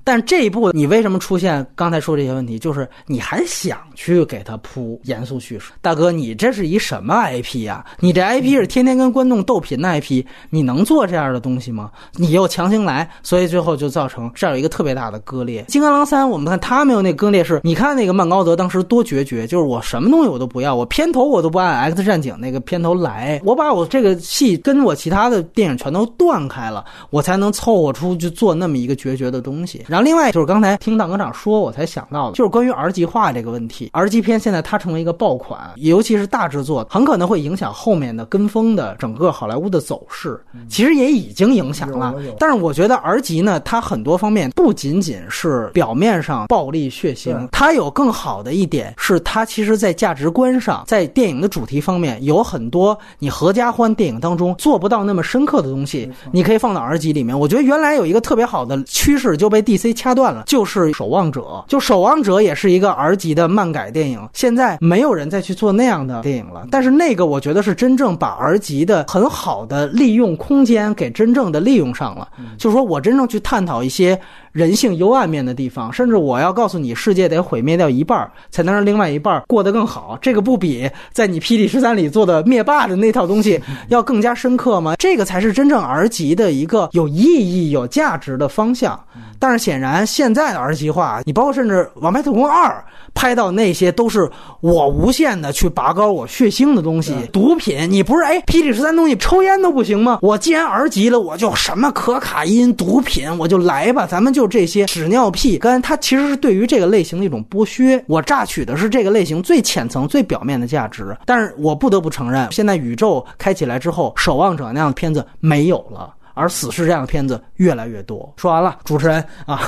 [0.05, 2.57] 但这一部你为什么出现刚才说这些问题？
[2.57, 7.85] 就是你还想去给他铺严肃叙事，大哥，你这是一什么 IP 呀？
[7.99, 11.64] 你这 IP 是天天跟观众斗贫的 IP，你能做这样的东西？
[11.71, 11.91] 吗？
[12.15, 15.65] 你又强行来，所以最后就造成这儿有一个特别大的割裂。
[15.69, 29.85] 金刚狼三，我们看他没有那割裂，是你看那个曼高德当时多决绝，就是我什么东西我都不要，我片头我都不按 X 战警那个片头来，我把我这个戏跟我其他的电影全都断开了，我才能凑合出去做那么一个决绝的东西。
[29.89, 33.91] 然后另外就是刚才听大科长说，我才想到的，就是关于 R 级化这个问题。
[33.93, 40.39] R 级片现在它成为一个爆款，尤其是大制作，很可能会影响后面的跟风的整个好莱坞的走势。
[40.69, 41.54] 其实也已经。
[41.55, 57.39] 影响了，但是我觉得 R 级呢，它很多方面不仅仅是表面上暴力血腥，它有更好的一点是，它其实在价值观上，在电影的主题方面有很多你合家欢电影当中做不到那么深刻的东西，你可以放到 R 级里面。
[57.39, 66.67] 我觉得原来有一个特别好的趋势就被 DC 掐断了，就是《守望者》，就《守望者》也是一个 R 级的漫改电影，现在没有人再去做那样的电影了。
[66.71, 71.44] 但是那个我觉得是真正把 R 级的很好的利用空间给真正。
[71.51, 72.29] 的利用上了，
[72.59, 74.21] 就是说我真正去探讨一些
[74.55, 80.19] 人性幽暗面的地方，甚至我要告诉你，世界得毁灭掉一半才能让另外一半过得更好。
[80.23, 84.97] 这个不比在你《霹雳十三》里做的灭霸的那套东西要更加深刻吗？
[84.97, 88.99] 这个才是真正 R 级的一个有意义、有价值的方向。
[89.39, 92.71] 但是显然现在的 R 级化，你包括甚至《王牌特工二》
[93.13, 100.21] 拍到那些都是我无限的去拔高我血腥的东西，毒品，你不是哎《霹雳十三》东西抽烟都不行吗？
[100.23, 101.35] 我既然 R 级了，我。
[101.37, 105.59] 就什么可卡因、毒品，我就来吧，咱们就这些屎尿屁。
[105.59, 108.03] 跟它其实是对于这个类型的一种剥削。
[108.07, 111.17] 我榨取的是这个类型最浅层、最表面的价值。
[111.25, 116.15] 但是我不得不承认，现在宇宙开起来之后，《守望者》那样的片子没有了。
[116.35, 118.33] 而死侍这样的片子越来越多。
[118.37, 119.61] 说完了，主持人啊，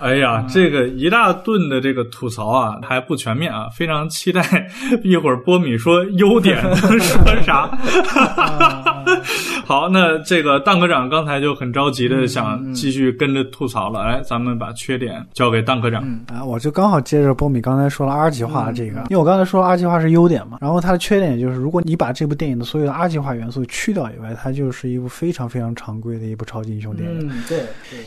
[0.00, 4.42] 哎呀， 这个一大顿的这个吐槽啊，还不全面啊，非常期待
[5.02, 7.70] 一会儿波米说优点能 说啥。
[9.64, 27.28] 好，那这个蛋科长刚才就很着急的想继续跟着吐槽了，哎，咱们把缺点交给蛋科长啊，我就刚好接着波米刚才说了 R 计划这个，因为我刚才说了 R 计划是优点嘛，然后它的缺点就是，如果你把这部电影的所有的 R 计划元素去掉以外，它就是一部非常非常常规的一部超级英雄电影。
[27.28, 27.60] 嗯，对，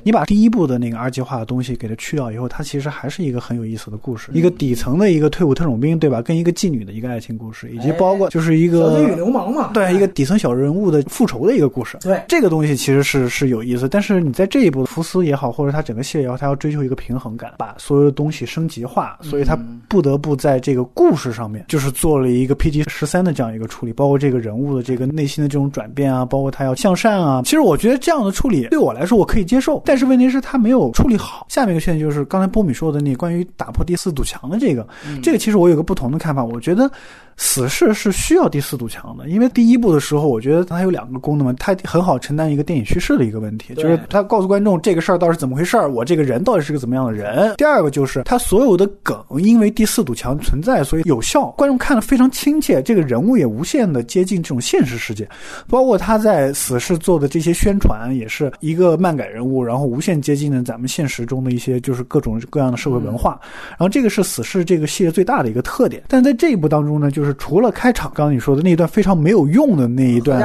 [0.03, 6.21] 你把第一部的那个 R 级化的东西给它去掉以后，它其实还是一个很有意思的故事，一个底层的一个退伍特种兵，对吧？
[6.21, 11.97] 跟一个妓女的一个爱情故事，以及包括就是一个小女流氓嘛，对，一个底层小人物的复仇的一个故事。
[12.01, 19.55] 对，这个东西其实是是有意思，但是你在这一部福斯也好，或者他整个系列也好，他要追求一个平衡感，把所有的东西升级化，所以他
[19.87, 27.41] 不得不在这个故事上面就是做了一个 PG 十三的这样一个处理，包括这个人物的这个内心的这种转变啊，包括他要向善啊。
[27.43, 31.45] 其实我觉得这样的处理对我来说我可以接受，但是问题是他没有处理好。
[31.49, 34.87] 下面一个现象就是刚才波米说的那关于打破第四堵墙的这个，
[35.21, 36.91] 这个其实我有个不同的看法，我觉得。
[37.37, 47.53] 死侍是需要第四堵墙的，因为第一部的时候，我觉得它有两个功能嘛，它很好承担一个电影叙事的一个问题，就是它告诉观众这个事儿到底是怎么回事儿，我这个人到底是个怎么样的人。
[47.57, 55.27] 第二个就是它所有的梗，因为第四堵墙存在，所以有效，观众看得非常亲切，这个人物也无限的接近这种现实世界，
[55.67, 63.39] 包括他在死侍做的这些宣传，也是一个漫改人物，然后无限接近了咱们现实中的一些就是各种各样的社会文化，
[63.71, 66.03] 然后这个是死侍这个系列最大的一个特点。
[66.07, 68.11] 但在这一部当中呢，就是除了开场。
[68.15, 70.39] 刚刚你说的那一段非常没有用的那一段，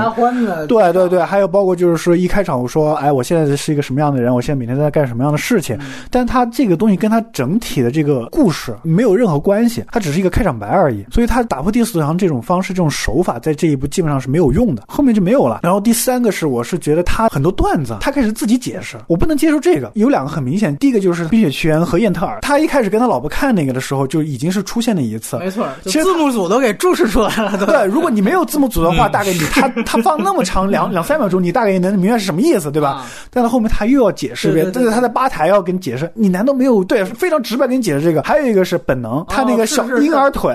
[0.66, 5.78] 对对对，还有包括就是说一开场我说，哎，我现在是一个什么样的人，我现在每天在干什么样的事情，
[6.11, 11.05] 但他这个东西跟他整体的这个故事没有任何关系，它只是一个开场白而已。
[11.11, 15.61] 所以他打破第四堵墙这种方式、这种手法，在这一步基本上是没有用的，后面就没有了。
[15.62, 19.91] 然后第三个是，我是觉得他很多段子，他开始自己解释，我不能接受这个。
[19.95, 27.57] 有两个很明显，第一个就是《冰雪奇缘》和燕特尔，他一开始跟他老婆看那个的时候，就已经是出现了一次，没错，其实字幕组都给注释出来了。
[27.66, 33.07] 对，如果你没有字幕组的话，大概你他 他放那么长两两三秒钟，你大概也能明白是什么意思，对吧？
[33.31, 38.23] 但是后面他又要解释一遍，但是他在吧台要跟你解释，你难道没有对非常直白跟你解释这个？
[38.23, 40.55] 还有一个是本能，他那个小婴儿腿，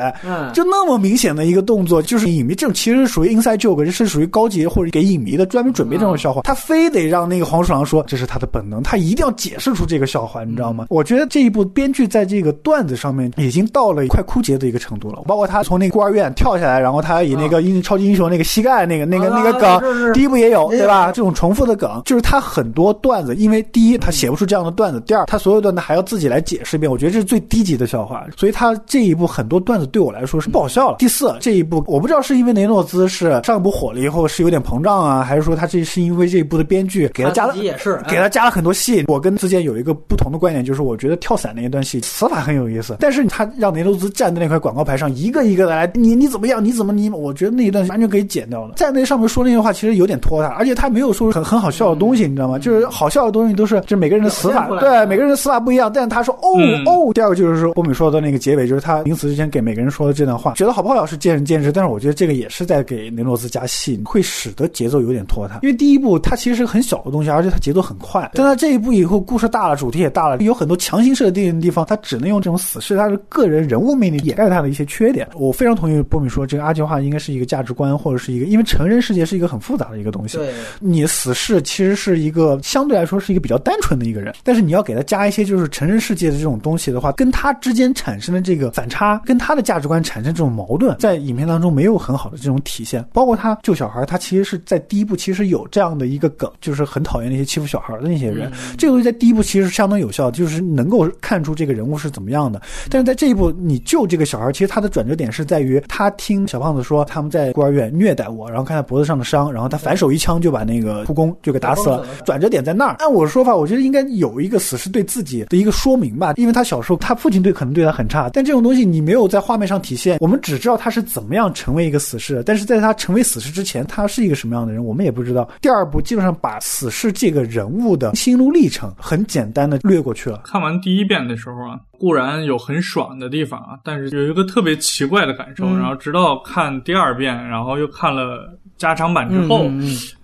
[0.53, 10.85] 就那么明显的一个动作，就是影迷这种其实属于 inside joke，是属于高级或者给影迷的专门准备这种笑话，他非得让那个黄鼠狼说这是他的本能，他一定要解释出这个笑话，你知道吗？
[10.89, 21.07] 我觉得这一部编剧在这个段子上面已经到了快枯竭的一个程度了，包括他从那个孤儿院跳下来，然后他以那个英超级英雄那个膝盖那个那个那个梗，第一部也有对吧？
[21.07, 30.97] 这种重复的梗，就是他很多段子，因为第一他写不出这样的段子，第二他所有段子还要自己来解释一遍，我觉得这是最低级的笑话，所以他这一部很多段子对我来说是不好笑了。
[30.99, 39.05] 第四这一部我不知道是因为雷诺兹是上一部火了以后是有点膨胀啊，还是说他这是因为这一部的编剧给他加了也是给他加了很多戏。
[39.07, 46.63] 我跟之间有一个不同的观点，就是我觉得跳伞那一段戏词法很有意思，但是他让雷诺兹站在那块广告牌上一个一个的来，你你怎么样？
[46.63, 47.09] 你怎么你？
[47.09, 48.73] 我觉得那一段完全可以剪掉了。
[48.75, 52.59] 在那上面说那些话其实有点拖沓，而且他没有说很很好笑的东西，你知道吗？
[52.59, 55.91] 就是好笑的东西都是就是每个人的死法，对每个人的死法不一样。
[55.93, 56.49] 但是他说哦
[56.85, 61.71] 哦，第二个就是说波米说的那个结尾，就是他临死之前给每个人说的这段话，觉得好不好笑是见仁见智。
[61.71, 65.59] 但是我觉得这个也是在给雷诺兹加戏，会使得节奏有点拖沓。
[65.63, 68.29] 因为第一部它其实是很小的东西，而且它节奏很快。
[68.33, 75.27] 但他这一部以后故事大了，主题也大了，有很多强行设定的地方，他只能用这种死侍他的个人人物魅力掩盖他的一些缺点。
[75.35, 80.37] 我非常同意波米说，这个阿计划应该是一个价值观或者是一个，因为成人世界是一个很复杂的一个东西。
[80.37, 93.05] 对，你死侍其实是一个相对来说是一个比较单纯的一个人，但是你要给他加一些就是成人世界的这种东西的话，跟他之间产生的这个反差，跟他的价值观产生这种矛盾，在影片当中没有很好的这种体现。
[93.13, 98.51] 包括他救小孩，他其实是在第一部其实有这样的一个梗，就是很讨厌那些欺负小孩的那些人。
[98.77, 102.61] 这个东西在第一部其实相当有效，就是能够看出这个人物是怎么样的。
[102.89, 112.05] 但是在这一部，你救这个小孩，其实他的转折点是在于他听小胖子说他们在孤儿院虐待我，然后看他脖子上的伤，然后他反手一枪就把那个护工就给打死了。
[112.25, 112.95] 转折点在那儿。
[112.99, 125.49] 按我的说法，我觉得应该有一个死侍对自己的一个说明吧，因为他小时候他父亲对可能对他很差，但这种东西你没有在画面上体现，我们只知道他是怎么样成为一个死侍，但是在他成为死侍之前，他是一个什么样的人，我们也不知道。
[125.61, 130.41] 第二部基本上把死侍这个人物的心路历程很简单的略过去了。
[130.45, 131.79] 看完第一遍的时候啊。
[131.97, 135.75] 固然有很爽的地方啊，但是有一个特别奇怪的感受。
[135.77, 139.71] 然后直到看第二遍，然后又看了加长版之后，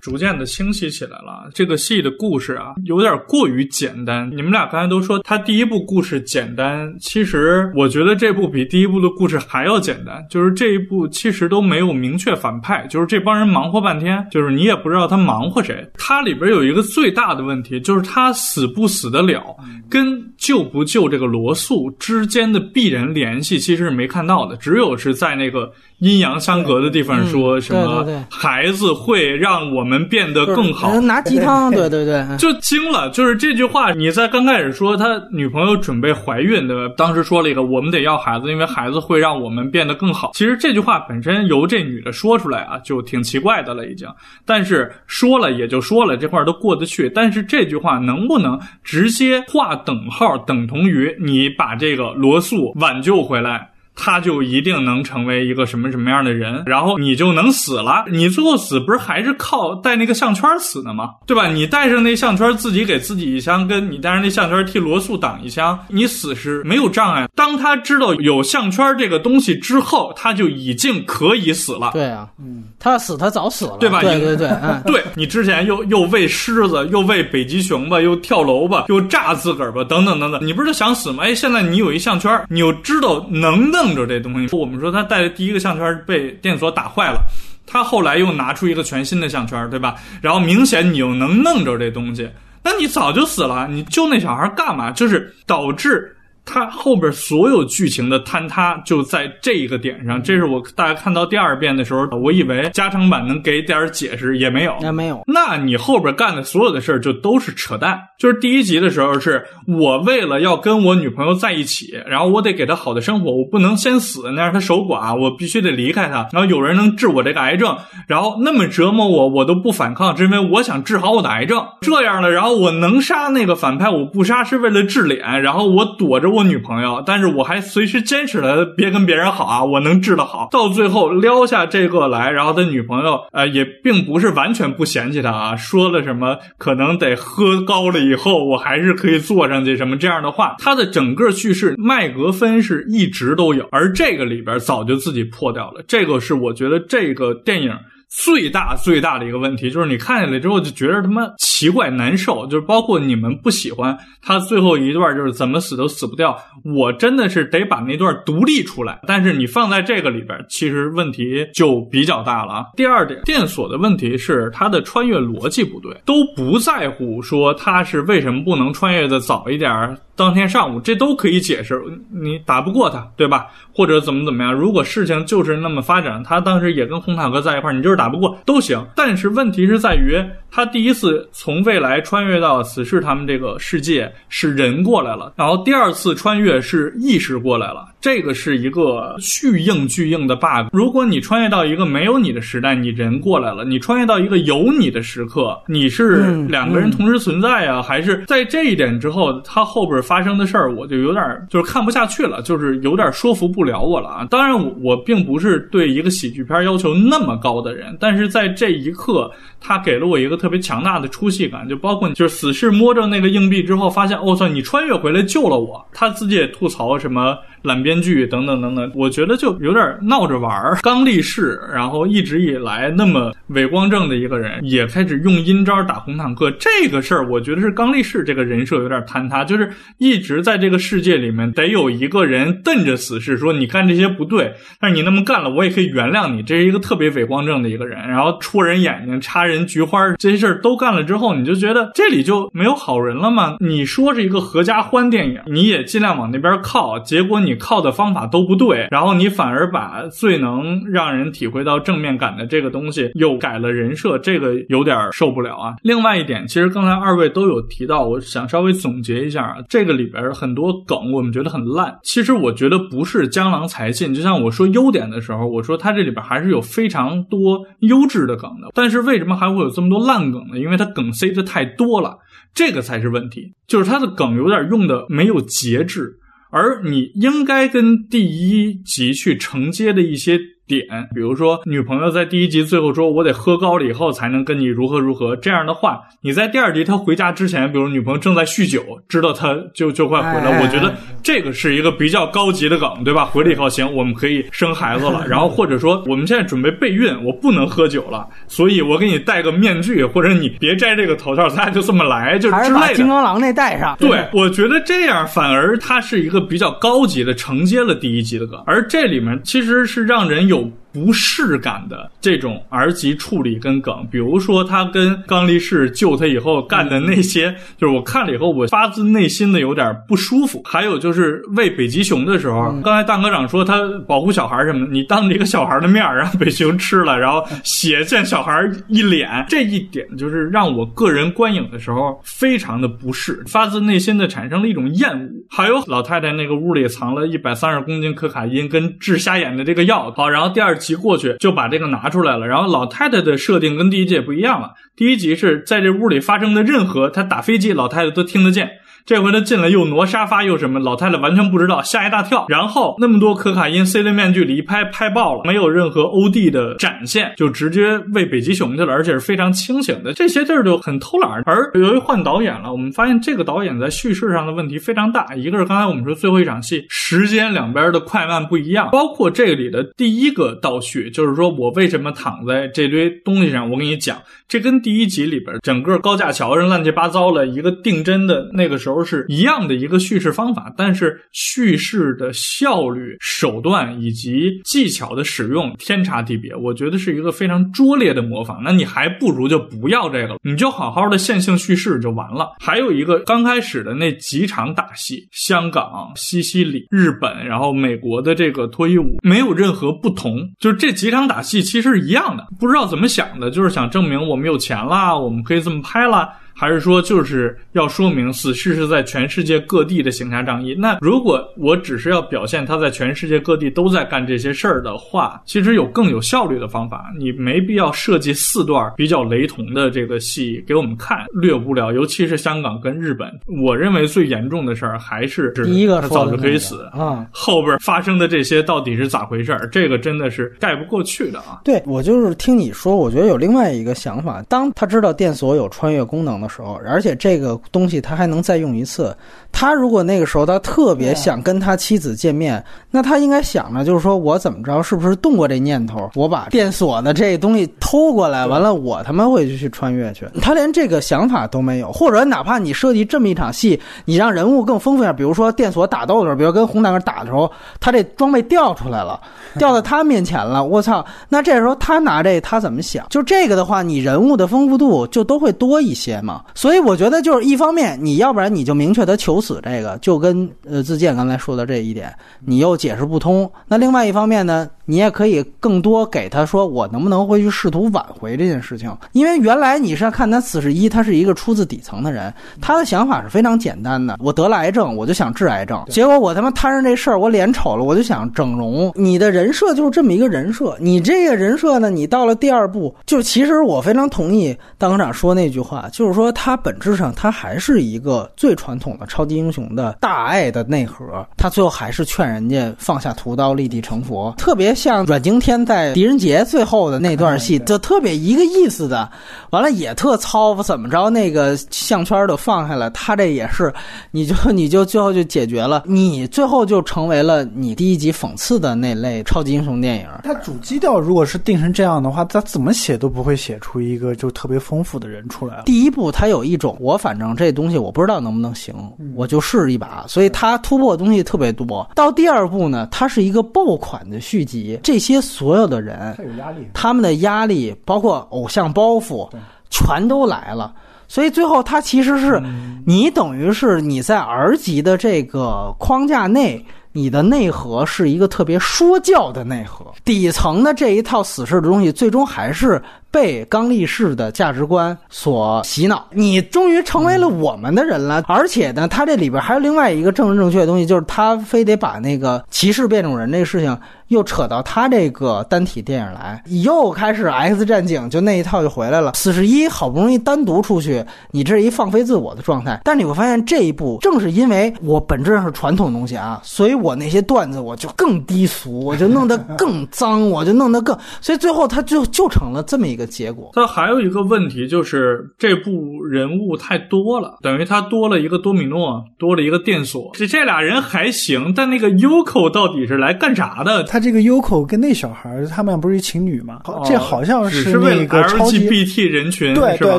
[0.02, 1.49] 逐渐的清晰起来了。
[1.54, 4.30] 这个戏的故事啊，有点过于简单。
[4.36, 10.22] 你们俩刚才都说他第一部故事简单，其实我觉得这部比第一部的故事还要简单。
[10.30, 15.89] 就是这一部其实都没有明确反派，就是这帮人忙活半天，就是你也不知道他忙活谁。
[15.97, 19.56] 它里边有一个最大的问题，就是他死不死得了，
[19.89, 21.62] 跟救不救这个罗素。
[21.62, 28.04] 素之间的必然联系其实是没看到的，只有是在那个阴阳相隔的地方说什么
[28.42, 33.08] 孩子会让我们变得更好，拿鸡汤，对对对，就惊了。
[33.12, 36.92] 就是这句话，你在刚开始说他女朋友准备怀孕，对吧？
[36.98, 40.32] 当时说了一个我们得要孩子，因为孩子会让我们变得更好。
[40.34, 44.08] 其实这句话本身由这女的说出来啊，就挺奇怪的了已经。
[44.44, 47.08] 但是说了也就说了，这块都过得去。
[47.14, 53.70] 但是这句话能不能直接画等号，等同于你把这个罗素挽救回来？
[54.04, 58.04] 他就一定能成为一个什么什么样的人，然后你就能死了。
[58.12, 61.12] 你最后死不是还是靠带那个项圈死的吗？
[61.28, 61.47] 对吧？
[61.47, 67.30] 你带上那项圈，自己给自己一枪，跟你带上那项圈替罗素挡一枪，你死是没有障碍。
[67.36, 71.91] 当他知道有项圈这个东西之后，他就已经可以死了。
[71.93, 74.02] 对啊，嗯，他死他早死了，对吧？
[74.02, 81.24] 对对对，嗯， 对你之前又又喂狮子，又喂北极熊吧，又跳楼吧，又炸自个儿吧，等等等等，你不是想死吗？
[81.24, 83.91] 哎，现在你有一项圈，你又知道能弄。
[83.96, 87.22] 着这东西，我们说他带的第一个项圈被电锁打坏了，
[87.66, 89.96] 他后来又拿出一个全新的项圈，对吧？
[90.22, 92.30] 然后明显你又能弄着这东西，
[92.64, 94.92] 那你早就死了，你救那小孩干嘛？
[94.92, 96.16] 就是导致。
[96.52, 105.22] 它后边所有剧情的坍塌就在这一个点上，这是我大概看到第二遍的时候，我以为加长版能给点解释，也没有，也没有。
[105.28, 107.97] 那你后边干的所有的事儿就都是扯淡。
[108.20, 116.28] 就是第一集的时候，是我为了要跟我女朋友在一起，然后我得给她好的生活，我不能先死，那样她守寡，我必须得离开她。
[116.34, 117.78] 然后有人能治我这个癌症，
[118.08, 121.66] 然后那么折磨我，我都不反抗，是因为我想治好我的癌症。
[121.80, 126.32] 这样的，然后我能杀那个反派，我不杀是为了治脸，然后我躲着。
[126.32, 130.48] 我女朋友，但是我还随时坚持了别跟别人好啊，我能治得好。
[130.52, 140.56] 到最后撩下这个来，然后他女朋友呃也并不是完全不嫌弃他啊，说了什么可能得喝高了以后我还是可以坐上去什么这样的话。
[140.60, 145.84] 他的整个叙事麦格芬是一直都有，而这个里边早就自己破掉了。
[145.88, 147.74] 这个是我觉得这个电影。
[148.12, 156.38] 最大最大的一个问题就是，你看下来之后就觉得他妈奇怪难受，就是包括你们不喜欢他最后一段，就是怎么死都死不掉。
[156.66, 162.72] 我真的是得把那段独立出来，但是你放在这个里边，其实问题就比较大了。
[162.76, 169.97] 第二点，电锁的问题是它的穿越逻辑不对，都不在乎说他是为什么不能穿越的早一点。
[170.22, 173.47] 当天上午，这都可以解释，你打不过他，对吧？
[173.74, 174.53] 或者怎么怎么样？
[174.53, 178.86] 如果事情就是那么发展，他当时也跟红塔哥在一块儿，你就是打不过都行。
[178.95, 187.88] 但是问题是在于，他第一次从未来穿越到死侍他们这个世界是人过来了，然后第二次穿越是意识过来了。
[188.02, 190.68] 这个是一个巨硬巨硬的 bug。
[190.74, 197.82] 如果你穿越到一个没有你的时代，你人过来了；你穿越到一个有你的时刻，你是两个人同时存在啊？
[197.82, 204.28] 还是在这一点之后，他后边发生的事儿，我就有点就是看不下去了，就是有点说服不了我了啊！
[204.32, 209.30] 当然，我我并不是对一个喜剧片要求那么高的人，但是在这一刻，
[209.60, 217.38] 他给了我一个特别强大的出戏感，就包括就是死侍摸着那个硬币之后，发现哦，操，你穿越回来救了我，他自己也吐槽什么。
[217.64, 220.78] 懒编剧等等等等，我觉得就有点闹着玩儿。
[220.82, 226.49] 刚立世，然后一直以来那么伟光正的一个人，也开始用阴招打红坦克。
[226.51, 243.57] 这个事儿，我觉得是刚立世这个人设有点坍塌，就是一直在这个世界里面得有一个人瞪着死士说：“你干这些不对，但是你那么干了，我也可以原谅你。”这是一个特别伟光正的一个人，然后戳人眼睛、插人菊花这些事儿都干了之后，你就觉得这里就没有好人了吗？
[243.59, 247.51] 你说是一个合家欢电影，你也尽量往那边靠，结果你。
[247.52, 255.76] 你靠的方法都不对，然后你反而把最能让人体会到正面感的这个东西又改了人设，这个有点受不了啊。
[255.84, 264.14] 另外一点，其实刚才二位都有提到，我想稍微总结一下，这个里边很多梗我们觉得很烂，其实我觉得不是江郎才尽。
[264.14, 270.58] 就像我说优点的时候，我说它这里边还是有非常多优质的梗的，但是为什么还会有这么多烂梗呢？
[270.58, 272.18] 因为它梗塞的太多了，
[272.54, 276.18] 这个才是问题，就是它的梗有点用的没有节制。
[276.52, 280.39] 而你应该跟第一集去承接的一些。
[280.68, 290.62] 点，比如说女朋友在第一集最后说：“我得喝高了以后才能跟你如何如何。”这样的话，你在第二集他回家之前，比如女朋友正在酗酒，知道他就就快回来。
[290.62, 293.26] 我觉得这个是一个比较高级的梗，对吧？
[293.26, 295.28] 回来以后行，我们可以生孩子了。
[295.28, 302.93] 然后或者说我们现在准备备孕，我不能喝酒了，所以我给你戴个面具，或者你别摘这个头套，咱俩就这么来，就之类的。
[302.93, 303.97] 金刚狼那戴上。
[303.99, 310.61] 对，我觉得这样反而它是一个比较高级的承接了第一集的梗，而这里面其实是让人有。
[310.92, 320.62] 不适感的这种 R 级处理跟梗，比如说他跟刚力士救他以后干的那些，就是我看了以后我发自内心的有点不舒服。
[320.66, 335.30] 还有就是喂北极熊的时候，刚才大科长说他保护小孩什么的，你当着一个小孩的面让北极熊吃了，然后血溅小孩一脸，这一点就是让我个人观影的时候非常的不适，发自内心的产生了一种厌恶。
[335.50, 342.48] 还有老太太那个屋里藏了一百三十公斤可卡因跟治瞎眼的这个药，好，然后第二骑过去就把这个拿出来了。
[342.48, 348.72] 然后老太太的设定跟第一集不一样了，第一集是在这屋里发生的任何他打飞机，老太太都听得见。
[349.06, 352.45] 这回他进来又挪沙发又什么，老太太完全不知道，吓一大跳。
[352.47, 360.14] 然后那么多可卡因塞在面具里一拍拍爆了，没有任何欧弟的展现，就直接喂北极熊去了，而且是非常清醒的。
[360.14, 361.41] 这些地儿就很偷懒。
[361.45, 365.34] 而由于换导演了，我们发现这个导演在叙事上的问题非常大。
[365.36, 373.70] 一个是刚才我们说最后一场戏时间两边的快慢不一样，包括这里的第一个倒叙，就是说我为什么躺在这堆东西上。
[373.70, 374.18] 我跟你讲，
[374.52, 379.02] 这跟第一集里边整个高架桥上乱七八糟了一个定帧的那个时候。
[379.04, 386.54] 是一样的一个叙事方法，但是叙事的效率、手段以及技巧的使用天差地别。
[386.56, 388.62] 我觉得是一个非常拙劣的模仿。
[388.64, 392.52] 那你还不如就不要这个了，你就好好的线性叙事就完了。
[392.60, 402.45] 还有一个刚开始的那几场打戏，香港、西西里、日本，然后美国的这个脱衣舞，没有任何不同，就是这几场打戏其实是一样的。
[402.60, 406.28] 不知道怎么想的，就是想证明我们没有钱啦，我们可以这么拍啦。
[406.62, 410.76] 还是说，就是要说明死侍是在全世界各地的行侠仗义。
[410.78, 417.12] 那如果我只是要表现他在全世界各地都在干这些事儿的话，其实有更有效率的方法。
[417.18, 421.91] 你没必要设计四段比较雷同的这个戏给我们看，略无聊。
[421.91, 423.28] 尤其是香港跟日本，
[423.66, 427.26] 我认为最严重的事儿还是第一个早就可以死啊。
[427.32, 429.68] 后边发生的这些到底是咋回事儿？
[429.70, 431.62] 这个真的是盖不过去的啊。
[431.64, 434.43] 对我就是听你说，我觉得有另外一个想法。
[434.47, 436.51] 当他知道电锁有穿越功能的。
[436.52, 439.16] 时候，而且这个东西他还能再用一次。
[439.54, 446.10] 他如果那个时候他特别想跟他妻子见面，那他应该想着就是说我怎么着，是不是动过这念头？
[446.16, 450.26] 我把电锁的这东西偷过来，完了我他妈会去穿越去。
[450.41, 459.20] 他连这个想法都没有，或者哪怕你设计这么一场戏，你让人物更丰富一点，比如说电锁打斗的时候，比如跟红大哥打的时候，他这装备掉出来了，
[459.60, 461.06] 掉到他面前了，我操！
[461.28, 463.06] 那这时候他拿这他怎么想？
[463.10, 466.41] 就这个的话，你人物的丰富度就都会多一些嘛。
[466.54, 472.14] 所以我觉得就是一方面，你要不然你就明确他求死这个，就跟呃自健刚才说的这一点，
[472.46, 473.52] 你又解释不通。
[473.68, 478.94] 那另外一方面呢，你也可以更多给他说，我能不能会去试图挽回这件事情？
[479.14, 484.18] 因为原来你是要看他四十一，他是一个出自底层的人，他的想法是非常简单的。
[484.20, 485.82] 我得了癌症，我就想治癌症。
[485.88, 488.92] 结果我他妈摊上这事儿，我脸丑了，我就想整容。
[488.94, 496.30] 你的人设就是这么一个人设，你这个人设呢，你到了第二步，就其实我非常同意大科长说那句话，就是说。
[496.34, 501.04] 他本质上，他还是一个最传统的超级英雄的大爱的内核。
[501.38, 504.34] 他最后还是劝人家放下屠刀，立地成佛。
[504.39, 509.08] 特别像阮经天在狄仁杰最后的那段戏， 就特别一个意思的。
[509.52, 511.08] 完了也特糙，怎么着？
[511.12, 513.72] 那个项圈都放下来，他这也是，
[514.10, 515.84] 你就你就最后就解决了。
[515.86, 520.08] 你最后就成为了你第一集讽刺的那类超级英雄电影。
[520.24, 525.62] 他主基调如果是定成这样的话，他怎么写都不会写出一个就特别丰富的人出来。
[525.68, 526.32] 第一部他。
[526.32, 528.74] 有一种，我反正这东西我不知道能不能行，
[529.14, 530.06] 我就试一把。
[530.08, 531.86] 所以他突破的东西特别多。
[531.94, 539.30] 到第二部呢，它是一个爆款的续集，这些所有的人，他有压力，他们的压力包括偶像包袱，
[539.70, 540.74] 全都来了。
[541.07, 542.41] 所以最后，他其实是
[542.86, 552.82] 你等于是你在儿级的这个框架内，你的内核是一个特别说教的内核，底层的这一套死士的东西，最终还是。
[553.12, 558.24] 被刚力士的价值观所洗脑，你终于成为了我们的人了。
[558.26, 569.12] 而且呢，他这里边还有另外一个政治正确的东西，就是他非得把那个歧视变种人这个事情又扯到他这个单体电影来，又开始 X 战警就那一套就回来了。
[569.16, 572.80] 四十一好不容易单独出去，你这是一放飞自我的状态。
[572.86, 583.01] 但是你会发现这一步正是因为我本质上是传统东西啊，所以我那些段子我就更低俗，我就弄得更脏，我就弄得更，所以最后他就就成了这么一个。
[583.02, 590.12] 的结果，它还有一个问题就是这部人物太多了，等于他多了一个多米诺，多了一个电锁。
[590.14, 593.84] 这这俩人还行，但那个 Uko 到底是来干啥的？
[593.86, 596.62] 他这个 Yoko 跟那小孩他们不是一情侣吗？
[596.86, 599.97] 这好像是那个 LGBT 人群，对对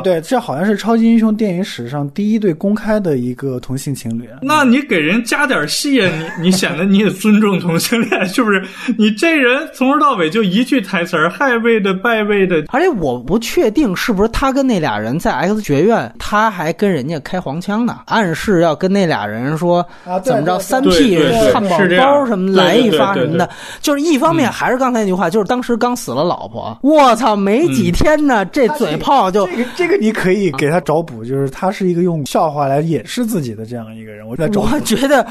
[0.01, 4.29] 对，这好像是超级英雄电影史上第一对公开的一个同性情侣。
[4.41, 8.63] 那你给人加点戏啊，你 你显得你也尊重同性恋，是不是？
[8.97, 12.63] 你这人从头到尾就一句台词儿，害位的败位的。
[12.69, 19.85] 而且我不确定是不是他跟那俩人在 X 学院，他还跟人家开黄腔呢，暗示要跟那俩人说
[20.23, 21.17] 怎么着三 P
[21.51, 23.49] 汉堡包什么来一发什么的。
[23.81, 34.27] 就是一方面还是刚才那句话，就是当时刚死了老婆，我操，没几天呢，这嘴炮就这个这个你可以给他找补，就是他是一个用笑话来掩饰自己的这样一个人。
[34.27, 35.25] 我在我觉得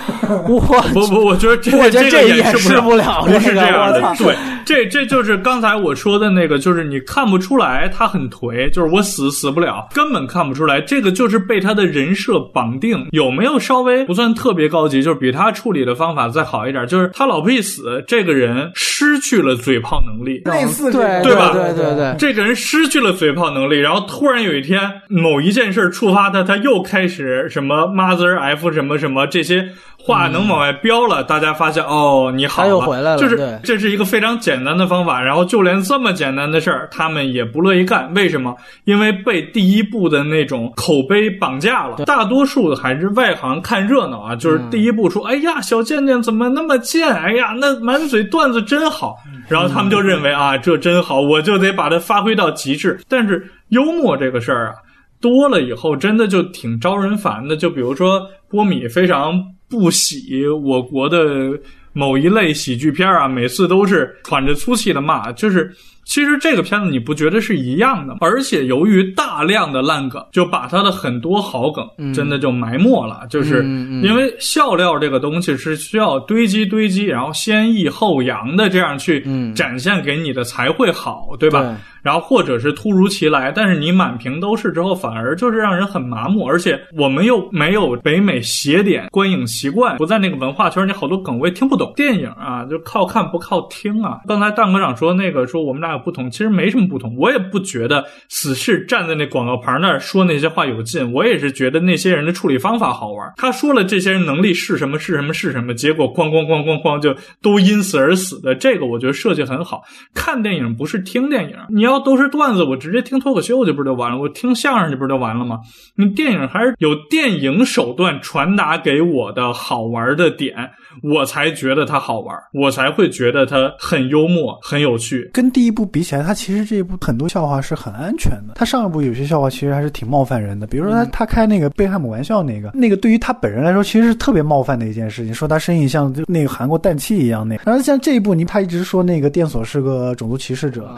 [0.47, 0.61] 我
[0.93, 4.15] 不不，我觉得这我觉得这掩饰不了，不是这样的。
[4.19, 10.81] 对，这这就是刚才我说的那个，就是你看不出来他很颓，就是我死死不了，根本看不出来。
[10.81, 13.07] 这个就是被他的人设绑定。
[13.13, 16.87] 有没有稍微不算特别高级，就是比他处理的方法再好一点？
[16.87, 21.53] 就是他老婆一死，这个人失去了嘴炮能力，类似对对吧？
[21.53, 29.69] 对对对，这个人失去了嘴炮能力，然后突然有一天某一件事触发他，他又开始什么 mother f 什么什么这些。
[30.05, 35.23] 话能往外飙了，大家发现哦，你好了，就是这是一个非常简单的方法。
[35.23, 38.13] 然后就连这么简单的事儿，他们也不乐意干。
[38.15, 38.55] 为什么？
[38.85, 42.05] 因为被第一部的那种口碑绑架了。
[42.05, 47.09] 大多数的还是外行看热闹啊，就是第一部说，哎呀，小贱贱怎么那么贱？
[47.09, 49.17] 哎呀，那满嘴段子真好。
[49.49, 52.99] 然后他们就认为啊，这真好，我就得把它发挥到极致。
[53.09, 54.75] 但是幽默这个事儿啊，
[55.21, 57.57] 多了以后真的就挺招人烦的。
[57.57, 59.41] 就比如说波米非常。
[59.73, 61.59] 不喜我国的
[61.93, 65.75] 某一类喜剧片啊，每次都是喘着粗气的骂，就是。
[66.05, 68.18] 其实这个片子你不觉得是一样的吗？
[68.23, 73.25] 而且由于大量的烂梗，就把他的很多好梗真的就埋没了。
[73.31, 73.62] 就是
[74.03, 81.79] 因为笑料这个东西是需要堆积堆积，然后先抑后扬的这样去展现给你的才会好，对吧？
[82.03, 86.45] 然后或者是突如其来，但是你满屏都是之后，反而就是让人很麻木。
[86.45, 91.91] 而且我们又没有北美斜点观影习惯，不在那个文化圈，你好多梗我也听不懂。
[91.97, 94.19] 电影啊，就靠看不靠听啊。
[94.29, 96.03] 刚才蛋科长说那个说我们俩有。
[96.03, 103.33] 不同其实没什么不同，我也不觉得死侍站在那广告牌那儿说那些话有劲，我也是觉得那些人的处理方法好玩。
[103.37, 109.85] 他说了这些人能力是什么是什么是什么，结果哐哐哐哐哐就都因此而死的，这个我觉得设计很好。
[110.13, 115.61] 看电影不是听电影，你要要都是段子，我直接听脱口秀就不就完了，我听相声就不就完了吗？
[115.97, 120.72] 你电影还是有电影手段传达给我的好玩的点，
[121.03, 125.82] 我才觉得它好玩，我才会觉得它很幽默很有趣，跟第一部。
[125.93, 128.55] 比起来，他其实这一部很多笑话是很安全的。
[128.55, 137.59] 他上一部有些笑话其实还是挺冒犯人的，比如说他他开那个贝汉姆玩笑那个，那个对于他本人来说其实是特别冒犯的一件事情，说他声音像那个韩国氮气一样那。
[137.64, 140.88] 然后像这一部，你他一直说那个电索是个种族歧视者，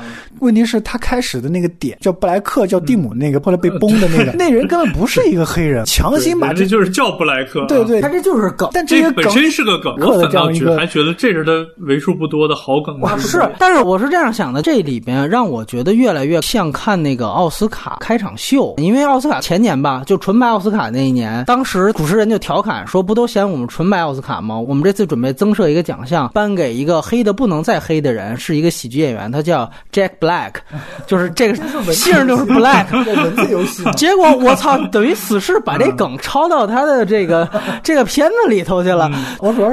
[0.41, 12.99] 问题是他开始的那个点叫布莱克叫蒂姆那个后来被崩的那个 那人根本不是一个黑人，强行把这就是叫布莱克，对对，他这就是梗，但这本身是个梗，我反倒觉得还觉得这是他为数不多的好梗。
[13.19, 15.63] 是，但是我是这样想的，这里边让我。
[15.75, 24.57] 觉得越来越像看那个奥斯卡开场秀，因为奥斯卡前年吧，就纯白奥斯卡那一年，当时主持人就调侃说：“不都嫌我们纯白奥斯卡吗？
[24.57, 30.53] 我们这次准备增设一个奖项，颁给一个黑的不能再黑的人，是一个喜剧演员，他叫 Jack Black，
[31.09, 31.57] 就是这个
[31.93, 33.83] 姓就是 Black，文字游戏。
[33.97, 37.49] 结果我操，等于死侍把这梗抄到他的这个
[37.83, 39.11] 这个片子里头去了。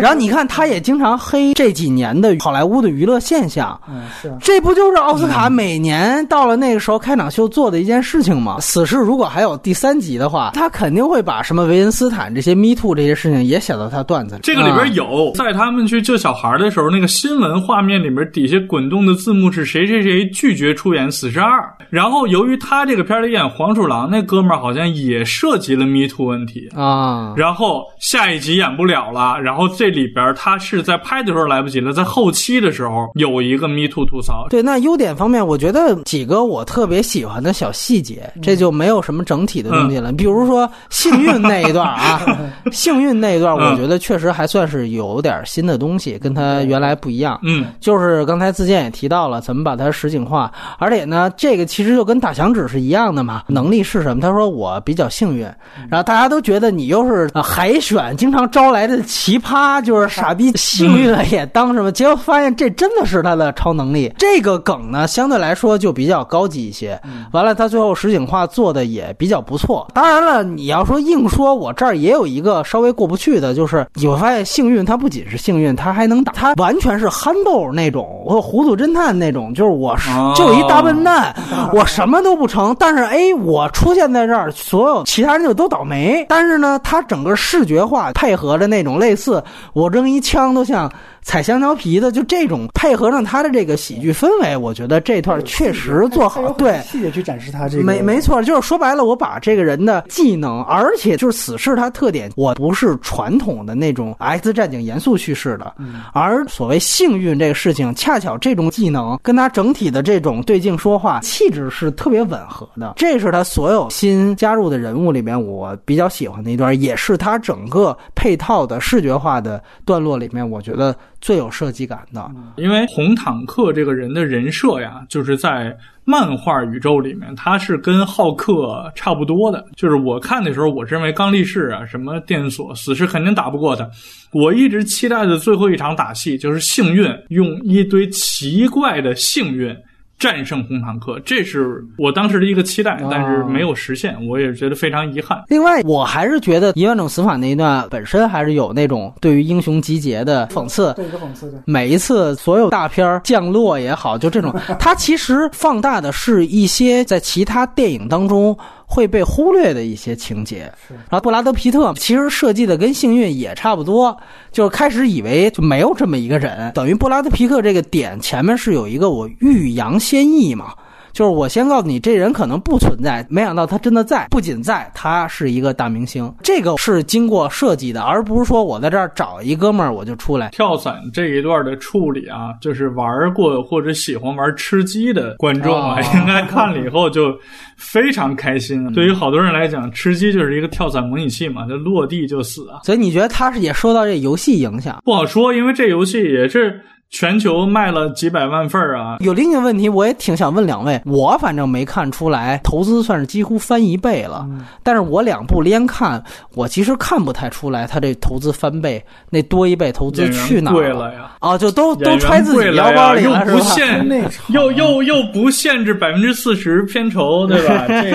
[0.01, 3.79] 然后你看，他也经常黑这几年的好莱坞的娱乐现象。
[3.89, 5.81] 嗯，是，这不就是奥斯卡每。
[5.81, 8.59] 年到了那个时候，开场秀做的一件事情吗。
[8.59, 14.41] 死侍如果还有第三集的话，他肯定会把什么维恩斯坦这些 Me Too 这些事情也写到他段子里。
[14.43, 21.67] 这个里边有，在他们去救小孩的时候，那个新闻画面里面底下滚动的字幕是谁谁谁拒绝出演死侍二。
[21.89, 27.33] 然后由于他这个片里演黄鼠狼那哥们儿好像也涉及了 Me Too 问题啊。
[27.35, 29.39] 然后下一集演不了了。
[29.41, 34.47] 然后这里边他是在拍的时候来不及了，在后期的时候有一个 Me Too 吐槽。
[34.49, 35.61] 对，那优点方面，我。
[35.61, 40.11] 觉得几个我特别喜欢的小细节，这就没有什么整体的东西了。
[40.11, 42.19] 比如说幸运那一段啊，
[42.73, 47.39] 幸运那一段，我觉得确实还算是有点新的东西，跟他原来不一样。
[47.43, 53.43] 嗯，就是刚才自健也提到了怎么把它实景化，而且呢，这个其实就跟打响指是一样的嘛。
[53.47, 54.19] 能力是什么？
[54.19, 55.43] 他说我比较幸运，
[55.91, 61.91] 然后大家都觉得你又是海选经常招来的奇葩，就是傻逼幸运了也当什么？
[61.91, 64.13] 结果发现这真的是他的超能力。
[64.17, 66.99] 这个梗呢相对来说就比较高级一些。
[67.31, 69.87] 完了，他最后实景化做的也比较不错。
[69.93, 79.95] 当然了，你要说硬说，我这儿也有一个稍微过不去的，就是你会发现幸运他不仅是幸运，他还能打，他完全是憨豆那种，或糊涂侦探那种，就是我
[80.35, 81.35] 就一大笨蛋，
[81.73, 86.25] 我什么都不成，但是哎，我出现在这儿，所有其他人就都倒霉。
[86.29, 90.91] 但是呢，他整个视觉化配合着那种类似，我扔一枪都像。
[91.23, 96.51] 踩香蕉皮的，就这种配合上他的这个喜剧氛围，我觉得这段确实做好。
[96.53, 97.83] 对，细节去展示他这个。
[97.83, 105.71] 没没错，就是说白了，我把这个人的技能，而且就是死侍他特点，我不是传统的那种 X 战警严肃叙事的，
[106.11, 112.93] 而所谓幸运这个事情，恰巧这种技能跟他整体的这种对镜说话气质是特别吻合的。
[112.95, 120.95] 这是他所有新加入的人物里面我比较喜欢的一段，也是他整个配套的视觉化的段落里面，我觉得。
[121.21, 129.63] 最有设计感的，因为红坦克这个人的人设呀，就是在漫画宇宙里面，他是跟浩克差不多的。
[129.75, 133.87] 就是我看的时候，我认为刚力士啊，什么电锁、死士肯定打不过他。
[134.31, 139.77] 我一直期待的最后一场打戏，就是幸运用一堆奇怪的幸运。
[140.21, 145.43] 战胜红坦克，这是我当时的一个期待，但是没有实现，我也觉得非常遗憾。
[145.47, 151.51] 另外，我还是觉得《一万种死法》那一段本身还是有那种对于英雄集结的讽刺，对一个讽刺。
[151.65, 158.55] 每一次所有大片降落也好，就这种， 它其实放大的是一些在其他电影当中。
[158.91, 164.15] 会被忽略的一些情节，然后布拉德皮特其实设计的跟幸运也差不多，
[164.51, 170.73] 就是开始以为就没有这么一个人，等于布拉德皮特这个点前面是有一个我欲扬先抑嘛。
[171.13, 176.33] 就是我先告诉你，这人可能不存在，没想到他真的在，不仅在，他是一个大明星。
[176.41, 187.33] 这个是经过设计的，而不是说我在这儿找一哥们儿我就出来跳伞这一段的处理啊，就是玩过或者喜欢玩吃鸡的观众啊， 应该看了以后就
[187.77, 188.91] 非常开心。
[188.93, 192.79] 对于好多人来讲，吃鸡就是一个跳伞模拟器嘛，就落地就死啊。
[192.83, 195.01] 所以你觉得他是也受到这游戏影响？
[195.03, 196.81] 不好说，因为这游戏也是。
[197.11, 199.17] 全球卖了几百万份啊！
[199.19, 200.99] 有另一个问题，我也挺想问两位。
[201.05, 204.47] 我反正没看出来，投资算是几乎翻一倍了。
[204.81, 206.23] 但是我两部连看，
[206.55, 211.31] 我其实看不太出来，他这投资翻倍，那多一倍投资去哪儿了呀？
[211.39, 214.29] 啊，就都都揣自己腰包里了，是吧？
[214.47, 217.85] 又又又不限制百分之四十片酬，对吧？
[217.89, 218.13] 哎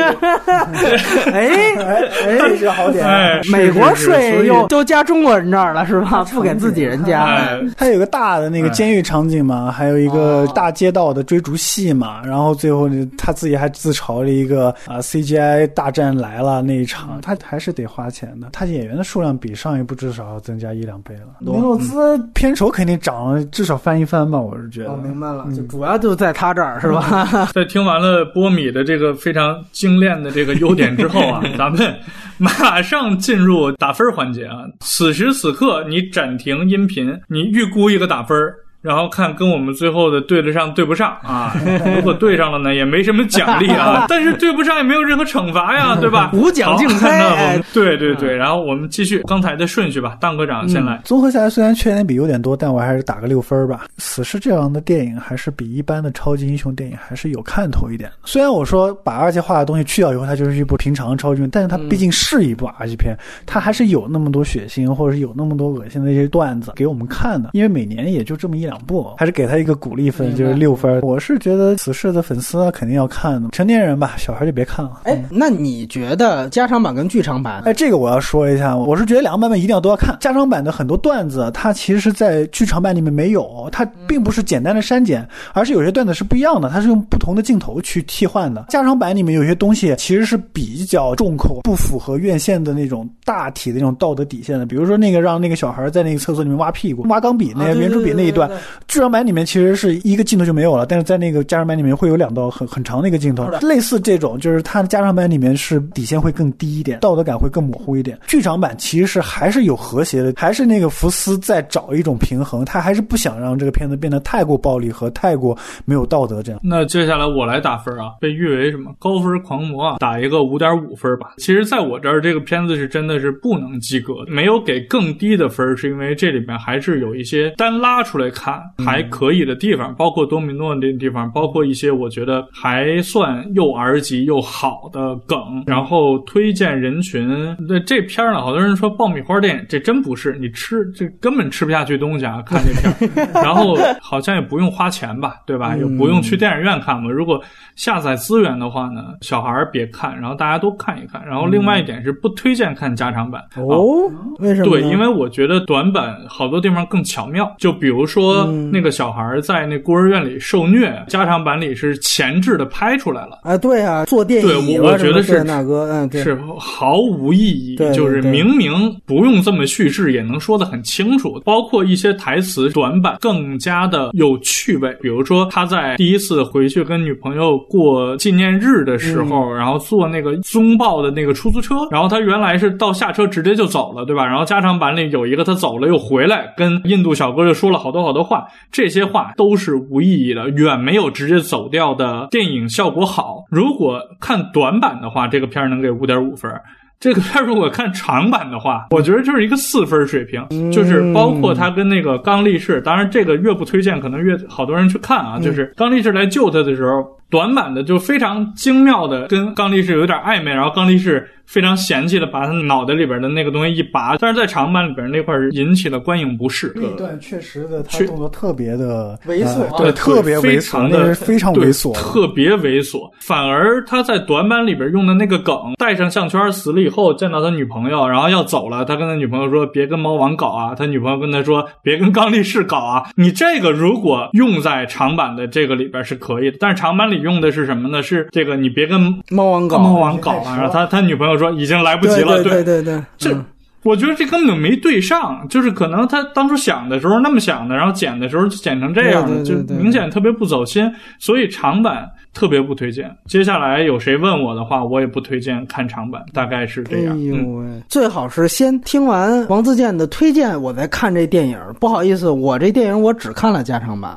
[1.37, 3.07] 哎，这是好点。
[3.53, 6.25] 美国税又都加中国人这儿了，是吧？
[6.33, 7.39] 不给自己人加。
[7.77, 8.86] 他有个大的那个监。
[8.87, 18.51] 监狱场景嘛，还有一个大街道的追逐戏嘛，然后最后他自己还自嘲了一个啊，CGI 大战来了那一场，他还是得花钱的。
[18.53, 21.35] 他演员的数量比上一部至少要增加一两倍了。
[21.41, 24.91] 尼诺兹片酬肯定涨了，至少翻一番吧，我是觉得。
[24.93, 27.49] 哦明白了，就主要就在他这儿是吧？
[27.53, 31.93] 在听完了波米的这个非常精炼的这个优点之后啊， 咱们
[32.39, 34.59] 马上进入打分环节啊。
[34.79, 38.39] 此时此刻，你暂停音频，你预估一个打分。
[38.87, 41.53] 然后看跟我们最后的对得上对不上啊？
[41.97, 44.07] 如果对上了呢，也没什么奖励啊。
[44.09, 46.31] 但是对不上也没有任何惩罚呀，对吧？
[46.35, 47.61] 无奖竞猜。
[47.75, 50.17] 对对对，然后我们继续刚才的顺序吧。
[50.21, 51.01] 当科长先来。
[51.05, 53.87] 综合下来，虽然缺点比优点多，但我还是打个六分吧。
[53.99, 58.09] 死侍这样的电影还是比一般的超级英雄电影还是有看头一点。
[58.25, 67.51] 虽然我说把二级化的东西去掉以后，它就是一部平常超级片，但是它毕竟是一部二级片，它还是有那么多血腥，或者是有那么多恶心的一些段子给我们看的。
[67.53, 68.76] 因为每年也就这么一两。
[68.87, 71.01] 不，还是给他一个鼓励分，就是六分。
[71.03, 75.01] 我是觉得此事的粉丝肯定要看的，成年人吧，小孩就别看了。
[75.05, 77.63] 哎，那你觉得加长版跟剧场版？
[77.65, 80.17] 哎，这个我要说一下，我是觉得两个版本一定要都要看。
[80.21, 88.67] 加长版的很多段子，它其实是在剧场版里面没有，它并不是简单的删减，而是有些段子是不一样的，它是用不同的镜头去替换的。
[88.69, 94.67] 加长版里面有些东西其实是比较重口，不符合院线的那种大体的那种道德底线的。
[94.67, 98.51] 比如说那个让那个小孩在那个厕所里面挖屁股、挖钢笔那个圆珠笔那一段。
[98.89, 108.19] 剧场版里面其实是一个镜头就没有了，但是在那个加长版里面会有两道很很长的一个镜头，类似这种，就是它的加长版里面是底线会更低一点，道德感会更模糊一点。
[108.27, 116.61] 剧场版其实是还是有和谐的，还是那个福斯在找一种平衡，他还是不想让这个片子变得太过暴力和太过没有道德这样。
[116.63, 121.35] 那接下来我来打分啊，被誉为什么高分狂魔啊，打一个五点五分吧。
[121.39, 128.46] 其实在我这儿这个片子是真的是不能及格，没有给更低的分，是因为这里面还是有一些单拉出来看。
[128.47, 137.27] 看还可以的地方，包括多米诺那地方，包括一些我觉得还算又 R 级又好的梗，然后推荐人群。
[137.69, 142.41] 那这片呢，好多人说爆米花电影，这真不是，你吃这根本吃不下去东西啊！
[142.47, 142.73] 看这
[143.09, 145.77] 片， 然后好像也不用花钱吧，对吧？
[145.77, 147.11] 也不用去电影院看嘛。
[147.11, 147.43] 如果
[147.75, 151.21] 下载资源的话呢，小孩别看，然后大家都看一看。
[151.27, 154.71] 然后另外一点是不推荐看加长版哦，为什么？
[154.71, 157.53] 对，因为我觉得短版好多地方更巧妙。
[157.59, 163.39] 就比如说那个小孩在那孤儿院里受虐，加长版里是前置的拍出来了。
[163.43, 167.77] 啊，对啊，做电影，对，我觉得是那哥，嗯，是毫无意义。
[167.95, 168.73] 就是明明
[169.07, 174.97] 不用这么叙事也能说得很清楚，包括一些台词短板更加的有趣味。
[175.01, 184.25] 比如说他在第一次回去跟女朋友过纪念日的时候，然后坐那个宗暴的那个出租车，然后他原来是到下车直接就走了，对吧？
[184.27, 193.45] 然后加长版里有一个他走了又回来，跟印度小哥就说了好多好多话，这些话都是无意义的，远没有直接走掉的电影效果好。
[193.51, 196.53] 如果看短版的话，这个片儿能给五点五分。
[196.99, 205.39] 这个片如果看长版的话，我觉得就是一个四分水平，就是包括他跟那个刚力士，当然这个越不推荐，可能越好多人去看啊。
[205.39, 211.29] 就是刚力士来救他的时候，短板的就非常精妙的跟刚力士有点暧昧，然后刚力士。
[211.47, 216.73] 非常嫌弃的把他脑袋里边的那个东西一拔，但是在长板里边那块引起了观影不适。
[216.75, 223.09] 那段确实的，他动作特别的猥琐，对，特别猥琐，的非常猥琐，特别猥琐。
[223.21, 233.05] 反而他在短板里边用的那个梗，戴上项圈死了以后见到他女朋友，然后要走了，他跟他女朋友说别跟猫王搞啊，他女朋友跟他说别跟刚力士搞啊。
[233.15, 238.03] 你这个如果用在长板的这个里边是可以的，但是长板里用的是什么呢？
[238.03, 239.01] 是这个你别跟
[239.31, 240.57] 猫王搞，猫王搞啊。
[240.57, 241.37] 然后他他女朋友。
[241.37, 243.37] 说已经来不及了，对对对，这
[243.83, 253.15] 我觉得这根本就没对上，就是可能他当初想的时候那么想的，然后剪的时候剪成这样，就明显特别不走心，所以长版特别不推荐。
[253.27, 257.15] 接下来有谁问我的话，我也不推荐看长版，大概是这样。
[257.15, 261.59] 哎呦喂，最好是先听完王自健的推荐，我再看这电影。
[261.79, 264.17] 不好意思，我这电影我只看了加长版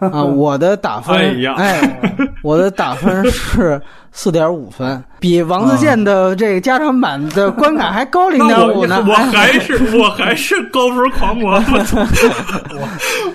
[0.00, 1.16] 啊， 我的打分
[1.56, 3.80] 哎，我的打分是。
[4.14, 9.02] 四点五分， 比王自健的这个加长版的观感还高零点五呢。
[9.08, 11.54] 我还是我还是高分狂魔。
[11.54, 12.88] 我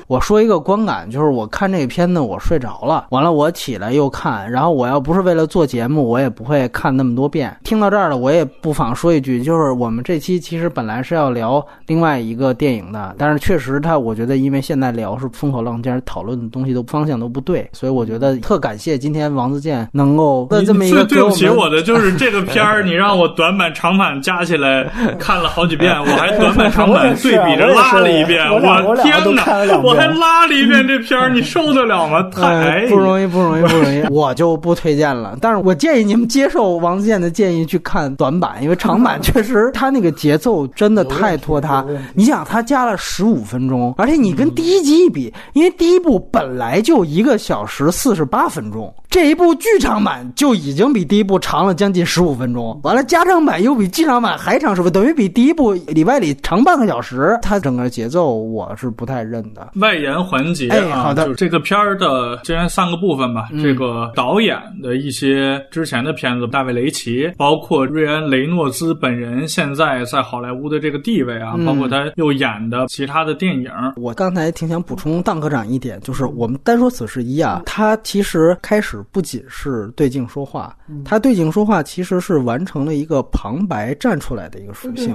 [0.05, 7.57] 我说一个观感，就是我看这个片子我睡着了，完了我起来又看，然后我要不是为了做节目，我也不会看那么多遍。
[7.63, 20.47] 听到这儿了，我也不妨说一句，就是我们这期其实本来是要聊另外一个电影的，但是确实他我觉得因为现在聊是风口浪尖，讨论的东西都方向都不对，所以我觉得特感谢今天王自健能够。
[20.49, 20.63] 最
[21.05, 24.83] 对不起我的就是这个片儿， 你让我短版长版加起来
[25.19, 28.59] 看了好几遍， 我还短版长版对比着拉了一遍，我
[28.97, 32.21] 天哪，我还拉了一遍这片儿，你受得了吗？
[32.31, 35.37] 太不容易，不容易，不容易， 我就不推荐了。
[35.41, 41.85] 但是我建议你们接受王自健的建议去看短版，因为长版确实他那个节奏真的太拖沓。
[42.13, 50.57] 你想，他加了十五分钟，而且你跟第一集一比，因为第一部本来就一个小时四十八分钟，这一部剧场版就。
[50.57, 57.37] 已经比第一部长了将近十五分钟，完了加长版又比剧场版还长十分，等于比第一部里外里长半个小时。
[57.43, 59.69] 它整个节奏我是不太认的。
[59.75, 73.69] 外延环节啊，就这个片儿的，既然三个部分吧，这个导演的一些之前的片子，大卫雷奇，包括瑞安雷诺兹本人现在在好莱坞的这个地位啊，包括他又演的其他的电影。
[73.95, 80.47] 我刚才挺想补充邓科长一点，就是我们单说《死侍一》啊，他其实开始不仅是对镜说。
[80.47, 85.13] 话，他对镜说话其实是完成了一个旁白站出来的一个属性，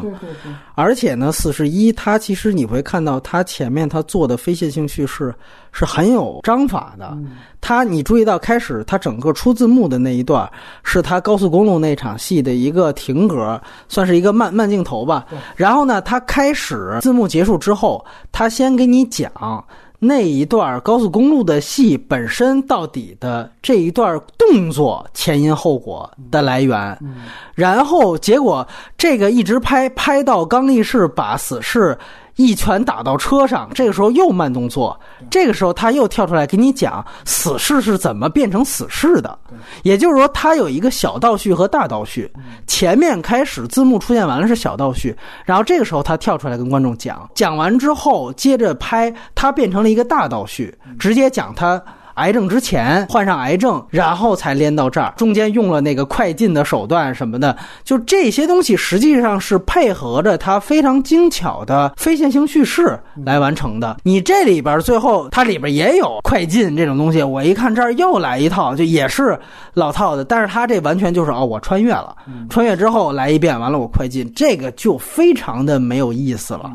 [0.75, 5.35] 而且呢，四十一他其实你会看到他前面他做的非线性叙事
[5.73, 7.17] 是很有章法的。
[7.63, 10.47] 他你注意到开始他整个出字幕的那一段
[10.83, 15.25] 是他高速公路那场戏的一个停格，算是一个慢慢镜头吧。
[15.57, 19.33] 然后呢，他开始字幕结束之后，他先给你讲。
[20.05, 26.99] 那一段高速公路的戏本身到底的这一段动作前因后果的来源，
[27.55, 28.67] 然后结果
[28.99, 31.97] 这个一直拍拍到刚力士把死士。
[32.37, 34.99] 一拳打到车上，这个时候又慢动作，
[35.31, 39.39] 这个时候他又跳出来给你讲死士是怎么变成死士的，
[39.83, 42.31] 也就是说他有一个小倒叙和大倒叙，
[42.67, 51.83] 前面开始字幕出现完了是小倒叙，然后这个时候他跳出来跟观众讲，讲完之后接着拍，他变成了一个大倒叙，直接讲他。
[52.15, 63.97] 癌症之前患上癌症，然后才连到这儿，中间用了那个快进的手段什么的，就这些东西实际上是配合着它非常精巧的非线性叙事来完成的。
[64.03, 69.39] 你这里边最后它里边也有快进这种东西，我一看这儿又来一套，就也是
[69.75, 72.15] 老套的，但是它这完全就是哦，我穿越了，
[72.51, 76.71] 穿越之后来一遍，完了我快进，这个就非常的没有意思了。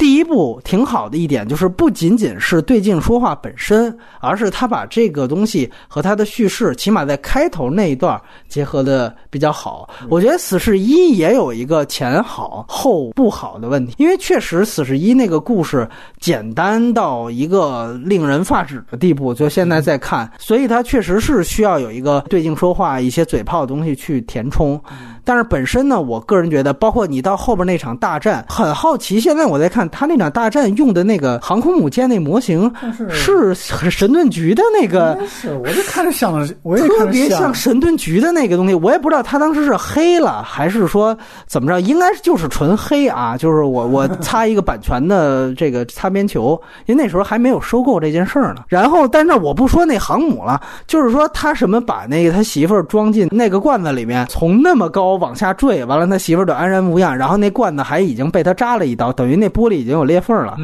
[0.00, 9.90] 第一部挺好的一点就是，不仅仅是对镜说话本身，而是他把这个东西和他的叙事，起码在开头那一段结合的比较好。
[10.08, 15.86] 我觉得《死侍一》也有一个前好后不好的问题，因为确实《死侍一》那个故事
[16.18, 24.82] 简单到一个令人发指的地步，就现在在看，所以它确实是需要有一个对镜说话、一些嘴炮的东西去填充。
[25.24, 29.20] 但是本身呢，我个人觉得，包括你到后边那场大战，很好奇。
[29.20, 32.72] 现在我在看他那场大战用的那个航空母舰那模型，
[33.08, 35.18] 是神盾局的那个。
[35.28, 38.74] 是，我就看着像，我也特别像神盾局的那个东西。
[38.74, 41.16] 我也不知道他当时是黑了，还是说
[41.46, 43.36] 怎么着，应该就是纯黑啊。
[43.36, 48.62] 就是我 我擦一个版权的这个擦边球，因为那时候还没有收购这件事儿呢。
[48.68, 55.09] 然后，但是我不说那航母了，就是说他什么把那个他媳妇儿装进那个罐子里面，从那么高。
[55.16, 60.56] 往下坠，完了他媳妇儿就安然无恙，然后那罐子还已经被他扎了一刀，等于那玻璃已经有裂缝了。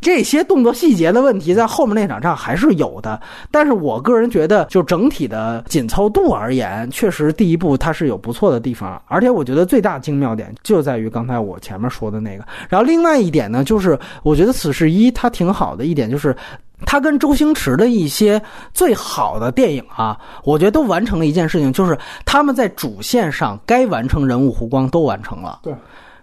[0.00, 3.20] 这些动作细节的问题，在后面那场仗还是有的。
[3.50, 9.00] 但是我个人觉得，就整体的紧凑度而言，确实第一部它是有不错的地方。
[9.06, 12.44] 而且我觉得最大精妙点就在于刚才我前面说的那个。
[12.68, 16.34] 然后另外一点呢，就是我觉得《死侍一》它挺好的一点就是。
[16.84, 18.40] 他跟周星驰的一些
[18.72, 25.60] 最好的电影啊，我觉得都完成了一件事情，就是他们在主线上该完成人物弧光都完成了。
[25.62, 25.74] 对，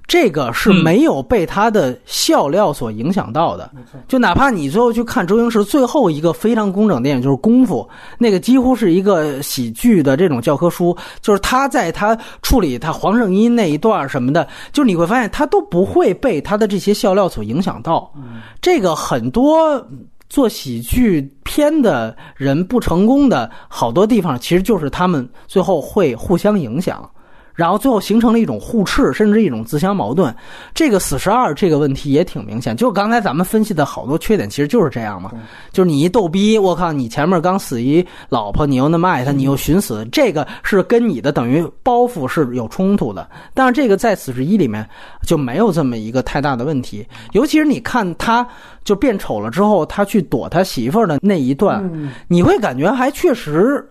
[0.07, 3.69] 这个是没有被他的笑料所影响到的。
[3.73, 7.87] 没错，就哪怕你最后去看周星驰最后一个非常工整电影，就是《功夫》，
[8.17, 18.11] 那个几乎是一个喜剧的这种教科书，就是他在他处理他黄圣依那一段什么的，就是你会发现他都不会被他的这些笑料所影响到。
[18.61, 19.85] 这个很多。
[20.29, 27.09] 做喜剧片的人不成功的好多地方，其实就是他们最后会互相影响。
[27.59, 30.33] 然后最后形成了一种互斥，甚至一种自相矛盾。
[30.73, 35.29] 这个死十二这个问题也挺明显，就刚才咱们分析的好多缺点，其实就是这样嘛。
[35.73, 43.29] 就是你一逗逼，我靠，你前面刚死一老婆，你又那么爱他，你又寻死，这个是跟你的等于包袱是有冲突的。
[43.53, 44.87] 但是这个在死十一里面
[45.23, 47.05] 就没有这么一个太大的问题。
[47.33, 48.47] 尤其是你看他
[48.85, 51.83] 就变丑了之后，他去躲他媳妇儿的那一段，
[52.29, 53.85] 你会感觉还确实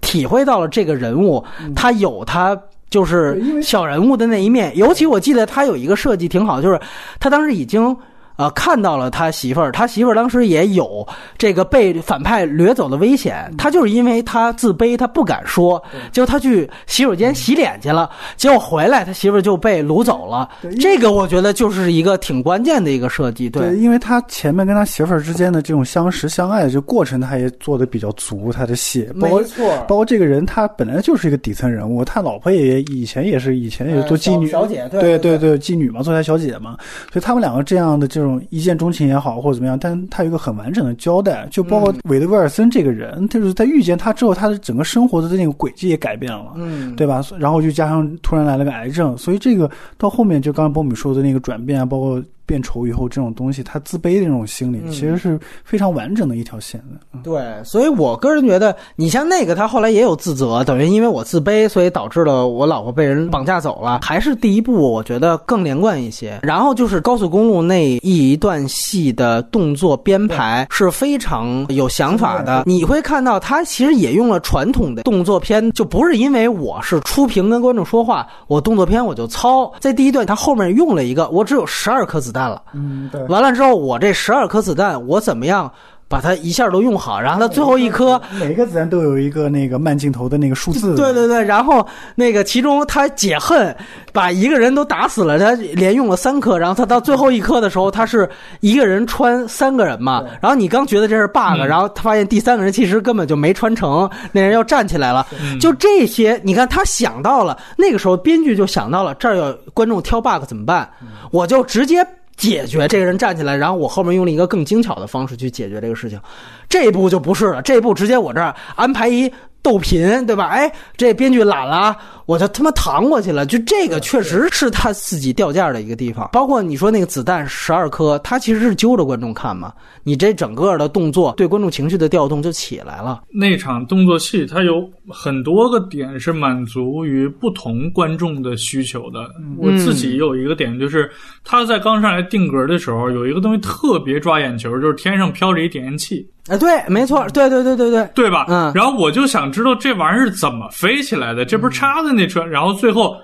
[0.00, 1.44] 体会到了这个人物，
[1.76, 2.58] 他有他。
[2.90, 6.80] 就是小人物的那一面，尤其我记得他有一个设计挺好，就是
[7.18, 7.96] 他当时已经。
[8.36, 11.06] 啊，看到了他媳妇儿，他媳妇儿当时也有
[11.38, 13.52] 这个被反派掠走的危险。
[13.56, 15.80] 他就是因为他自卑，他不敢说，
[16.10, 20.48] 结果他去洗手间洗脸去了，结果回来他媳妇儿就被掳走了。
[20.80, 23.48] 这个我觉得就是一个挺关键的一个设计。
[23.48, 36.76] 对，因为他前面跟他媳妇儿之间的这种相识相爱的这过程，他也做的比较足，他的戏，没错，包括这个人他本来就是一个底层人物，他老婆也以前也是以前也是做妓女，小姐，对对对，妓女嘛，做台小姐嘛，
[37.12, 38.23] 所以他们两个这样的就。
[38.23, 47.22] 这种一见钟情也好，或者怎么样，但他有一个很完整的交代，就包括韦德威尔森这个人，就是在遇见他之后，他的整个生活的那个轨迹也改变了，嗯，对吧？
[47.38, 52.22] 然后就加上突然来了个癌症，所以这个到后面就刚刚波米说的那个转变啊，包括。
[52.46, 57.18] 变丑以后，这种东西，他自卑的那种心理，其实是非常完整的一条线的。
[57.22, 64.00] 对，所以我个人觉得，你像那个，他后来也有自责，等于因为我自卑，所以导致了我老婆被人绑架走了。
[64.02, 66.38] 还是第一部，我觉得更连贯一些。
[66.42, 72.64] 然后就是高速公路那一段戏的动作编排是非常有想法的。
[72.66, 79.72] 你会看到，他其实也用了传统的动作片，就不是因为我是出屏跟观众说话，我动作片我就糙。
[79.80, 82.33] 在第一段，他后面用了一个，我只有十二颗子。
[82.34, 83.22] 弹了，嗯，对。
[83.28, 85.72] 完了之后，我这十二颗子弹，我怎么样
[86.06, 87.18] 把它一下都用好？
[87.18, 90.94] 然后它最后一颗，每个子弹都有一个那个慢镜头的那个数字。
[90.94, 91.42] 对对对。
[91.42, 93.74] 然后那个其中他解恨，
[94.12, 96.58] 把一个人都打死了，他连用了三颗。
[96.58, 98.28] 然后他到最后一颗的时候，他是
[98.60, 100.22] 一个人穿三个人嘛。
[100.42, 105.26] 然后你刚觉得这是 bug，然后他发现第三个人其实根本就没穿成，那人要站起来了。
[105.58, 110.88] 就这些，你看他想到了，那个时候编剧就想到了，这儿有观众挑 bug 怎么办？
[111.32, 112.06] 我就直接。
[112.36, 116.20] 解决这个人站起来，然后我后面用了一个更精巧的方式去解决这个事情。
[116.68, 119.32] 这一步就不是了，这一步直接我这儿安排一
[119.64, 120.44] 逗贫，对吧？
[120.48, 121.96] 哎，这编剧懒了，
[122.26, 123.46] 我就他妈扛过去了。
[123.46, 126.28] 就这个确实是他自己掉价的一个地方。
[126.32, 129.72] 包括你说那个子弹十二颗，他其实是揪着观众看嘛。
[130.02, 133.22] 你这整个的动作对观众情绪的调动就起来了。
[133.32, 139.30] 那场动作戏它有很多个点是满足于不同观众的需求的。
[139.56, 141.10] 我自己有一个点就是，
[141.42, 146.28] 他在刚上来定格的时候，有一个东西特别抓眼球，就是天上飘着一点烟器。
[146.48, 148.46] 啊，对，没错，对对对对对，对吧？
[148.48, 148.72] 嗯。
[148.74, 151.44] 然后我就想知道这玩意儿怎么飞起来的？
[151.44, 152.44] 这不是插在那车？
[152.44, 153.16] 然后最后。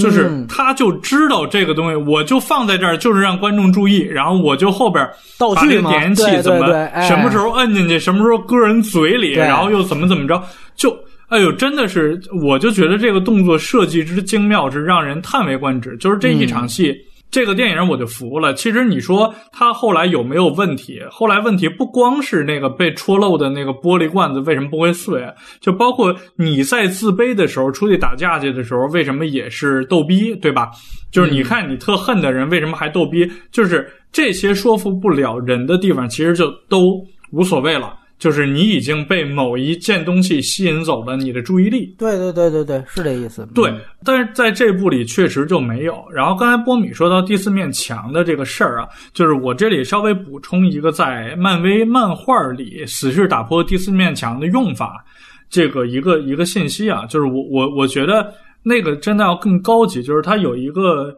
[0.00, 4.00] 就是他就知道这个东西，我就放在这儿，就是让观众注意。
[4.00, 5.08] 然后我就后边
[5.38, 6.66] 把这个点烟器怎么
[7.06, 10.42] 什么时候摁进去，什么时候搁人嘴里，然后又怎么怎么着，
[10.74, 10.90] 就
[11.28, 15.96] 哎呦，真的是，我就觉得这个动作设计之精妙，是让人叹为观止。
[15.98, 16.92] 就是这一场戏。
[17.30, 18.54] 这个电影我就服了。
[18.54, 21.00] 其实你说他后来有没有问题？
[21.10, 25.22] 后来问题不光是那个被戳漏的那个玻璃罐子为什么不会碎，
[25.60, 30.70] 就包括你在自卑的时候出去打架去的时候，为什么也是逗逼，对吧？
[31.12, 33.30] 就是你看你特恨的人为什么还逗逼？
[33.50, 37.94] 就是这些说服不了人的地方，其实就都无所谓了。
[38.18, 41.94] 就是你已经被某一件东西吸引走了你的注意力。
[41.98, 43.46] 对对对对对，是这意思。
[43.54, 43.70] 对，
[44.04, 46.02] 但是在这部里确实就没有。
[46.10, 55.04] 然后刚才波米说到第四面墙的这个事儿啊，就是我这里稍微补充一个，在漫威漫画里死侍打破第四面墙的用法，
[55.50, 58.32] 这个一个一个信息啊，就是我我我觉得
[58.62, 61.14] 那个真的要更高级，就是它有一个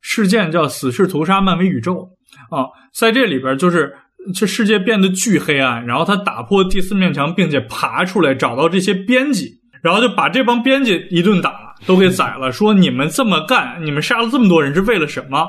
[0.00, 2.08] 事件叫死侍屠杀漫威宇宙
[2.50, 3.92] 啊，在这里边就是。
[4.34, 9.50] 这世界变得巨黑暗，然后他打破第四面墙，并且爬出来找到这些编辑，
[9.82, 12.50] 然后就把这帮编辑一顿打，都给宰了。
[12.50, 15.46] 说你们这么干，你们杀了这么多人是为了什么？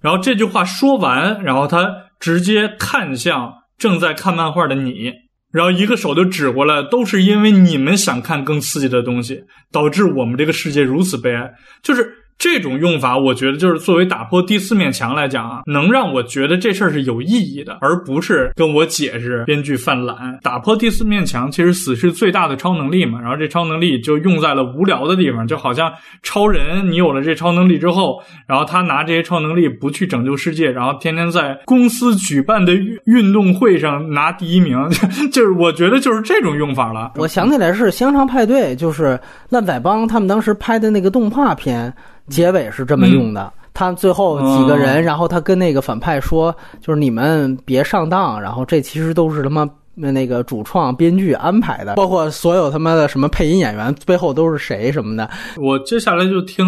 [0.00, 1.88] 然后这句话说完，然后他
[2.20, 5.12] 直接看向正在看漫画的你，
[5.52, 11.50] 然后一个手就指过来，都是因为你们想看更刺激的东西，导致我们这个世界如此悲哀。
[11.82, 12.18] 就是。
[12.42, 20.40] 这种用法，我觉得就是作为打破第四面墙来讲啊，能让我觉得这事儿是有意义的，而不是跟我解释编剧犯懒。
[20.42, 25.88] 打破第四面墙，其实死是最大的超能力嘛，然后这超能力就用在了无聊的地方，就好像
[26.24, 32.74] 超人，你有了这超能力之后，然后他拿这些超能力不去拯救世界，然后天天在公司举办的
[33.04, 34.76] 运动会上拿第一名，
[35.30, 37.12] 就是我觉得就是这种用法了。
[37.18, 39.16] 我想起来是香肠派对，就是
[39.48, 41.94] 烂仔帮他们当时拍的那个动画片。
[42.28, 55.28] 结尾是这么用的，他最后几个人，然后他跟那个反派说，就是你们别上当，然后这其实都是他妈那个主创编剧安排的，包括所有他妈的什么配音演员背后都是谁什么的。
[55.58, 56.64] 我接下来就听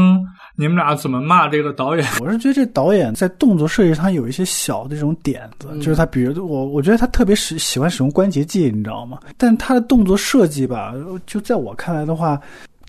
[0.56, 2.06] 你们俩怎么骂这个导演。
[2.20, 9.18] 我是觉得这导演在动作设计上有一些小的这种点子，就是他比如我，我觉得他特别使喜欢使用关节技，你知道吗？
[9.38, 10.92] 但他的动作设计吧，
[11.26, 12.38] 就在我看来的话。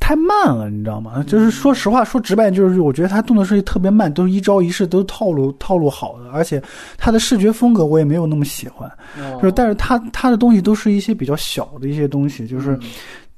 [0.06, 1.24] 太慢了，你知道吗？
[1.26, 6.62] 就是说实话，说直白，就是我觉得他动作设计特别慢，都是一招一式都套路套路好的，而且
[6.96, 8.88] 他的视觉风格我也没有那么喜欢。
[9.42, 12.78] 就是，但是他他的东西都是一些比较小的一些东西，就是。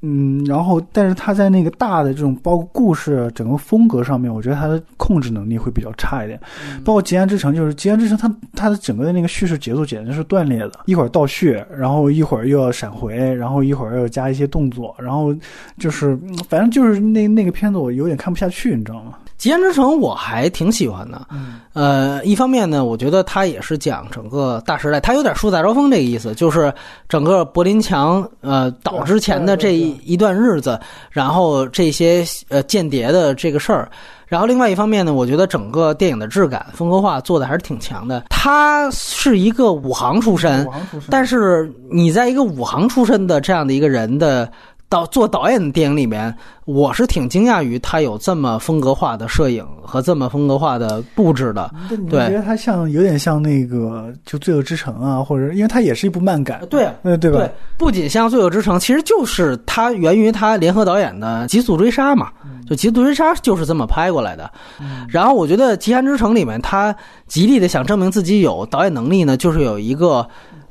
[0.02, 6.40] 嗯，然后，但是他在那个大的这种包括故事整个风格上面，我觉得他的控制能力会比较差一点。
[6.86, 15.36] 包括《极寒之城》，就是《极寒之城》，它它的整个的那个叙事节奏简直是断裂的，一会儿倒叙，然后一会儿又要闪回，然后一会儿又加一些动作，然后
[15.80, 16.16] 就是
[16.48, 19.14] 反正就是那那个片子我有点看不下去，你知道吗？
[19.38, 21.28] 《极限之城》我还挺喜欢的，
[21.74, 26.74] 呃，一方面呢，我觉得它也是讲整个大时代，它有点树大招风这个意思，就是
[27.08, 30.80] 整个柏林墙呃倒之前的这一段日子，
[31.12, 33.88] 然后这些呃间谍的这个事儿，
[34.26, 38.24] 然后另外一方面呢，我觉得整个电影的质感风格化做的还是挺强的。
[38.30, 40.68] 他是一个武行出身，
[41.12, 44.52] 但是你在一个武行出身的这样的一个人的。
[44.90, 46.34] 导做导演的电影里面，
[46.64, 51.70] 我是挺惊讶于他有这么风格化的摄影和这么风格化的布置的。
[52.10, 56.62] 对，觉得他像有点像那个就《罪恶之城》啊，或者因为它也是一部漫改。
[56.70, 57.40] 对，对对吧？
[57.40, 62.32] 对，不仅像《罪恶之城》，其实就是它源于他联合导演的《极速追杀》嘛，
[62.66, 64.50] 就《极速追杀》就是这么拍过来的。
[65.10, 66.96] 然后我觉得《极寒之城》里面，他
[67.28, 70.26] 极力的想证明自己有导演能力呢，就是有一个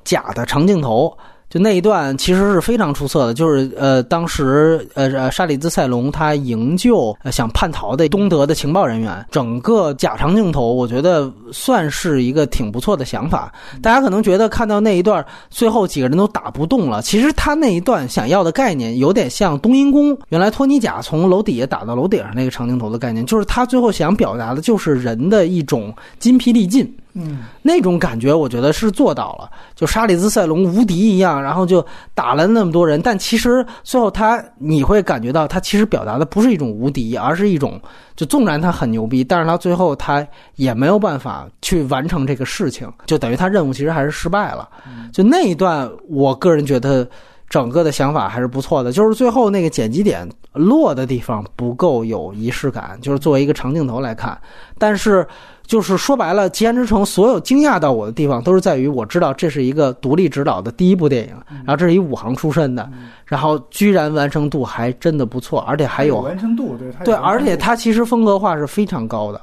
[0.05, 1.15] 假的长镜头。
[1.57, 13.51] 就那一段其实是非常出色的，就是呃，当时呃呃，沙里兹塞隆他营救呃想叛逃的东德的情报人员，整个假长镜头，我觉得算是一个挺不错的想法。
[13.81, 26.95] 大家可能觉得看到那一段最后几个人都打不动了，其实他那一段想要的概念有点像冬阴功，原来托尼贾从楼底下打到楼顶上那个长镜头的概念，就是他最后想表达的就是人的一种筋疲力尽。
[27.19, 31.85] 嗯，那种感觉我觉得是做到了，就沙利兹塞隆无敌一样，然后就
[32.15, 37.81] 打了那么多人，但其实最后他你会感觉到他其实表达的不是一种无敌，而是一种
[38.15, 40.27] 就纵然他很牛逼，但是他最后他
[40.57, 44.69] 也没有办法去完成这个事情，就等于他任务其实还是失败了。
[45.11, 47.09] 就那一段，我个人觉得。
[47.49, 54.37] 整个的想法还是不错的，就是最后那个剪辑点落的地方不够有仪式感，就是作为一个长镜头来看。
[54.79, 55.25] 但是，
[55.67, 61.35] 就是说白了，《极限之城》所有惊讶到我的地方，都是在于我知道这是一个独立执导的第一部电影，
[61.65, 62.89] 然后这是一武行出身的，
[63.25, 69.41] 然后居然完成度还真的不错，而且还有完成度，对对，而且它其实风格化是非常高的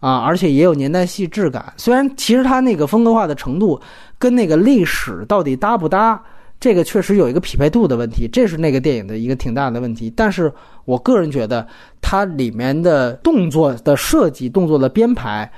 [0.00, 1.72] 啊，而且也有年代戏质感。
[1.76, 3.80] 虽然其实它那个风格化的程度
[4.18, 6.20] 跟那个历史到底搭不搭？
[6.64, 10.10] 这个确实有一个匹配度的问题，这是那个电影的一个挺大的问题。
[10.16, 10.50] 但是
[10.86, 11.68] 我个人觉得，
[12.00, 15.52] 它里面的动作的设计、动作的编排，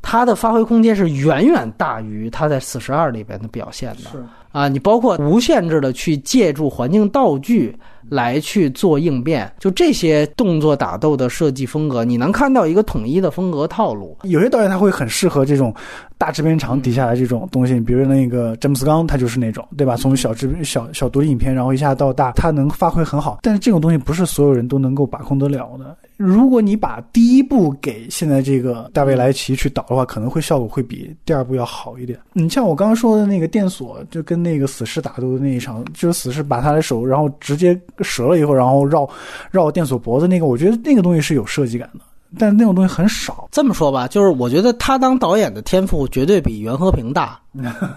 [0.00, 4.10] 它的发挥空间是远远大于它在《死十二》里边的表现的。
[4.12, 7.74] 是啊，你包括无限制的去借助环境道具
[8.08, 14.16] 来去做应变，就这些动作打斗的设计风格，你能看到一个统一的风格套路。
[14.22, 15.74] 有些导演他会很适合这种。
[16.18, 19.96] 大制片厂底下的这种东西，比如那个詹姆斯刚，他就是那种，对吧？
[19.96, 23.40] 从小制小小独立影片，然后一下到大，他能发挥很好。
[23.42, 25.96] 但是这种东西不是所有人都能够把控得了的。
[26.16, 32.16] 如果你把第一部给现在这个大卫莱奇去导的话，可能会效果会比第二部要好一点。
[32.34, 39.08] 你像我刚刚说的那个电锁，就跟那个死侍打斗的那一场，就是死侍把他的手然后直接折了以后，然后绕
[39.50, 42.00] 绕电锁脖子那个，我觉得那个东西是有设计感的。
[42.38, 43.48] 但那种东西很少。
[43.50, 47.38] 这么说吧，就是我觉得他当导演的天赋绝对比袁和平大。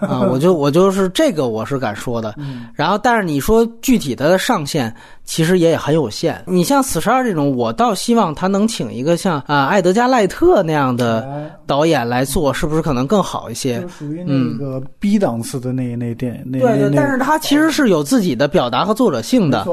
[0.02, 2.34] 啊，我就我就是这个，我是敢说的。
[2.74, 4.94] 然后，但是你说具体的上限，
[5.24, 6.42] 其实也很有限。
[6.46, 13.82] 你像《死十二》这种，我倒希望他能请一个像啊艾德加赖特那样的导演来做，是不是可能更好一些？
[13.88, 16.52] 属于那个 B 档次的那那电影。
[16.52, 19.66] 对对，但是他其实是有自己的表达和作者性的。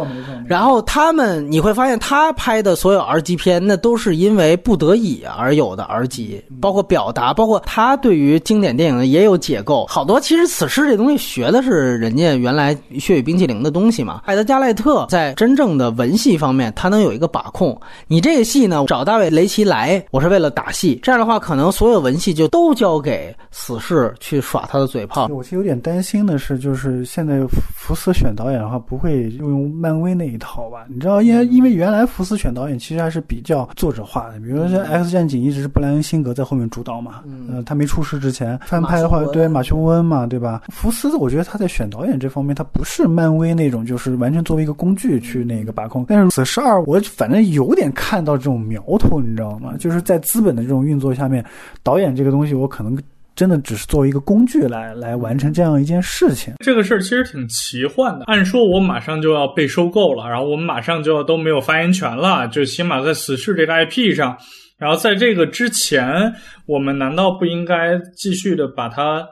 [0.48, 9.85] 然后他们你会发现，他拍的所有 R 级片，那都是因为不得已而有的而级，包括表达，包括他对于经典电影也有解构。
[9.88, 14.21] 好多其实此时这东西学的是人家原来血与冰淇淋的东西嘛。
[14.25, 17.80] 艾德加赖特在真正的文戏方面，他能有一个把控。
[18.07, 20.99] 你这个戏呢，找大卫雷奇来，我是为了打戏。
[21.03, 25.27] 这样的话，可能所有文戏就都交给死侍去耍他的嘴炮。
[25.27, 27.39] 我其实有点担心的是，就是现在
[27.75, 30.85] 福斯选导演的话，不会用漫威那一套吧？
[30.89, 37.22] 你知道，因为因为原来福斯选导演其实还是比较作者化的，比如说像 X 战警一直是布莱恩辛格在后面主导嘛。
[37.26, 40.03] 嗯，他没出事之前翻拍的话，对马修·恩。
[40.03, 40.61] 嘛，对吧？
[40.68, 46.03] 福斯，我觉得他在选导演这方面，他不是漫威那种，就是完全作为一个工具去那个把控。
[46.10, 49.76] 但是死侍二，我反正有点看到这种苗头，你知道吗？
[49.80, 51.44] 就是在资本的这种运作下面，
[51.84, 52.98] 导演这个东西，我可能
[53.35, 56.53] 真的只是作为一个工具来来完成这样一件事情。
[56.60, 58.26] 这个事儿其实挺奇幻的。
[58.26, 64.38] 按说我马上就要被收购了，然后我们马上就要都没有发言权了，就起码在死侍这个 IP 上。
[64.77, 66.34] 然后在这个之前，
[66.65, 69.26] 我们难道不应该继续的把它？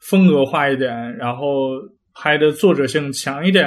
[0.00, 1.72] 风格化一点，然后
[2.14, 3.66] 拍的作者性强一点，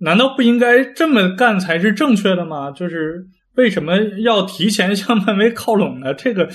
[0.00, 2.70] 难道不应该这么干才是正确的吗？
[2.70, 3.22] 就是
[3.58, 6.14] 为什么要提前向漫威靠拢呢？
[6.14, 6.48] 这个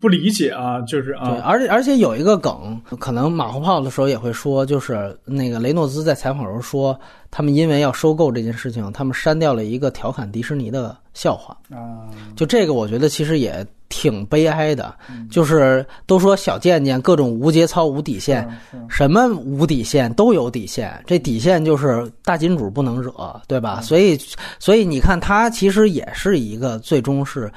[0.00, 1.30] 不理解啊，就是啊。
[1.30, 6.98] 对，而且而且有一个梗，可能马后炮的时候也会说，就是那个雷诺兹在采访时候说，
[7.30, 12.10] 他们因为要收购这件事情，他们删掉了一个调侃迪士尼的笑话啊。
[12.34, 13.64] 就这个，我觉得其实也。
[13.88, 14.94] 挺悲哀的，
[15.30, 18.48] 就是都说小贱贱，各种无节操、无底线，
[18.88, 21.02] 什么无底线都有底线。
[21.06, 23.12] 这底线就是大金主不能惹，
[23.46, 23.80] 对吧？
[23.80, 24.18] 所以，
[24.58, 27.50] 所以你看，他其实也是一个最终是。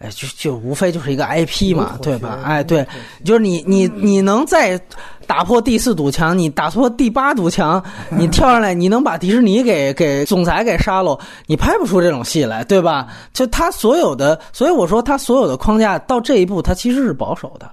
[0.00, 2.38] 哎，就就无非就是一个 IP 嘛，对吧？
[2.42, 2.86] 哎，对，
[3.22, 4.80] 就是你你你能再
[5.26, 13.08] 打破第四堵墙，你打破第八堵墙，你跳上来，你能把迪士尼给给总裁给杀了，你拍不出这种戏来，对吧？
[13.34, 17.70] 就他所有的，所以我说他所有的框架到这一步，他其实是保守的，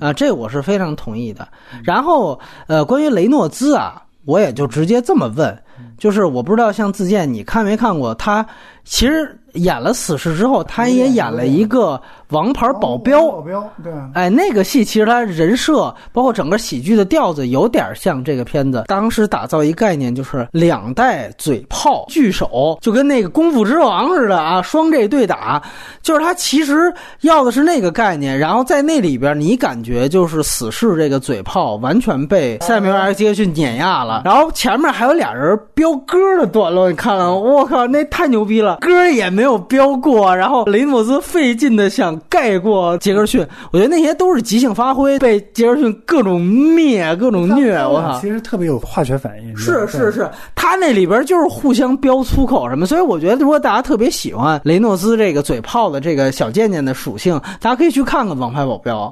[0.00, 1.46] 啊，这我是非常同意的。
[1.84, 5.54] 然后，呃，关于雷诺兹啊，我也就直接这么问，
[5.98, 8.46] 就是我不知道像自荐，你看没看过他？
[8.86, 9.38] 其实。
[9.56, 11.98] 演了死侍之后，他也演了一个
[12.28, 13.26] 王牌保镖。
[13.26, 13.90] 保镖，对。
[14.12, 18.84] 哎，那个戏其实他人设，包括整个喜剧的调子，有点像这个片子。
[18.86, 25.62] 当时打造一概念，就是两代嘴炮聚首，就跟那个功夫之王似的啊，双这对打。
[26.02, 26.92] 就是他其实
[27.22, 34.20] 要的是那个概念，然后在那里边，你感觉就是死侍这个嘴炮完全被塞缪尔·杰克逊碾压了。
[34.26, 37.34] 然后前面还有俩人飙歌的段落，你看了？
[37.34, 38.75] 我靠，那太牛逼了！
[38.80, 47.74] 歌也没有飙过，然后雷诺兹费劲的想盖过杰克逊，我觉得那些都是即兴发挥，被杰克逊各种灭、各种虐。
[47.76, 49.56] 我操，其实特别有化学反应。
[49.56, 59.06] 是是是，他那里边就是互相飙粗口什么，所以我觉得如果大家特别喜欢雷诺兹这个嘴炮的这个小贱贱的属性，大家可以去看看《王牌保镖》。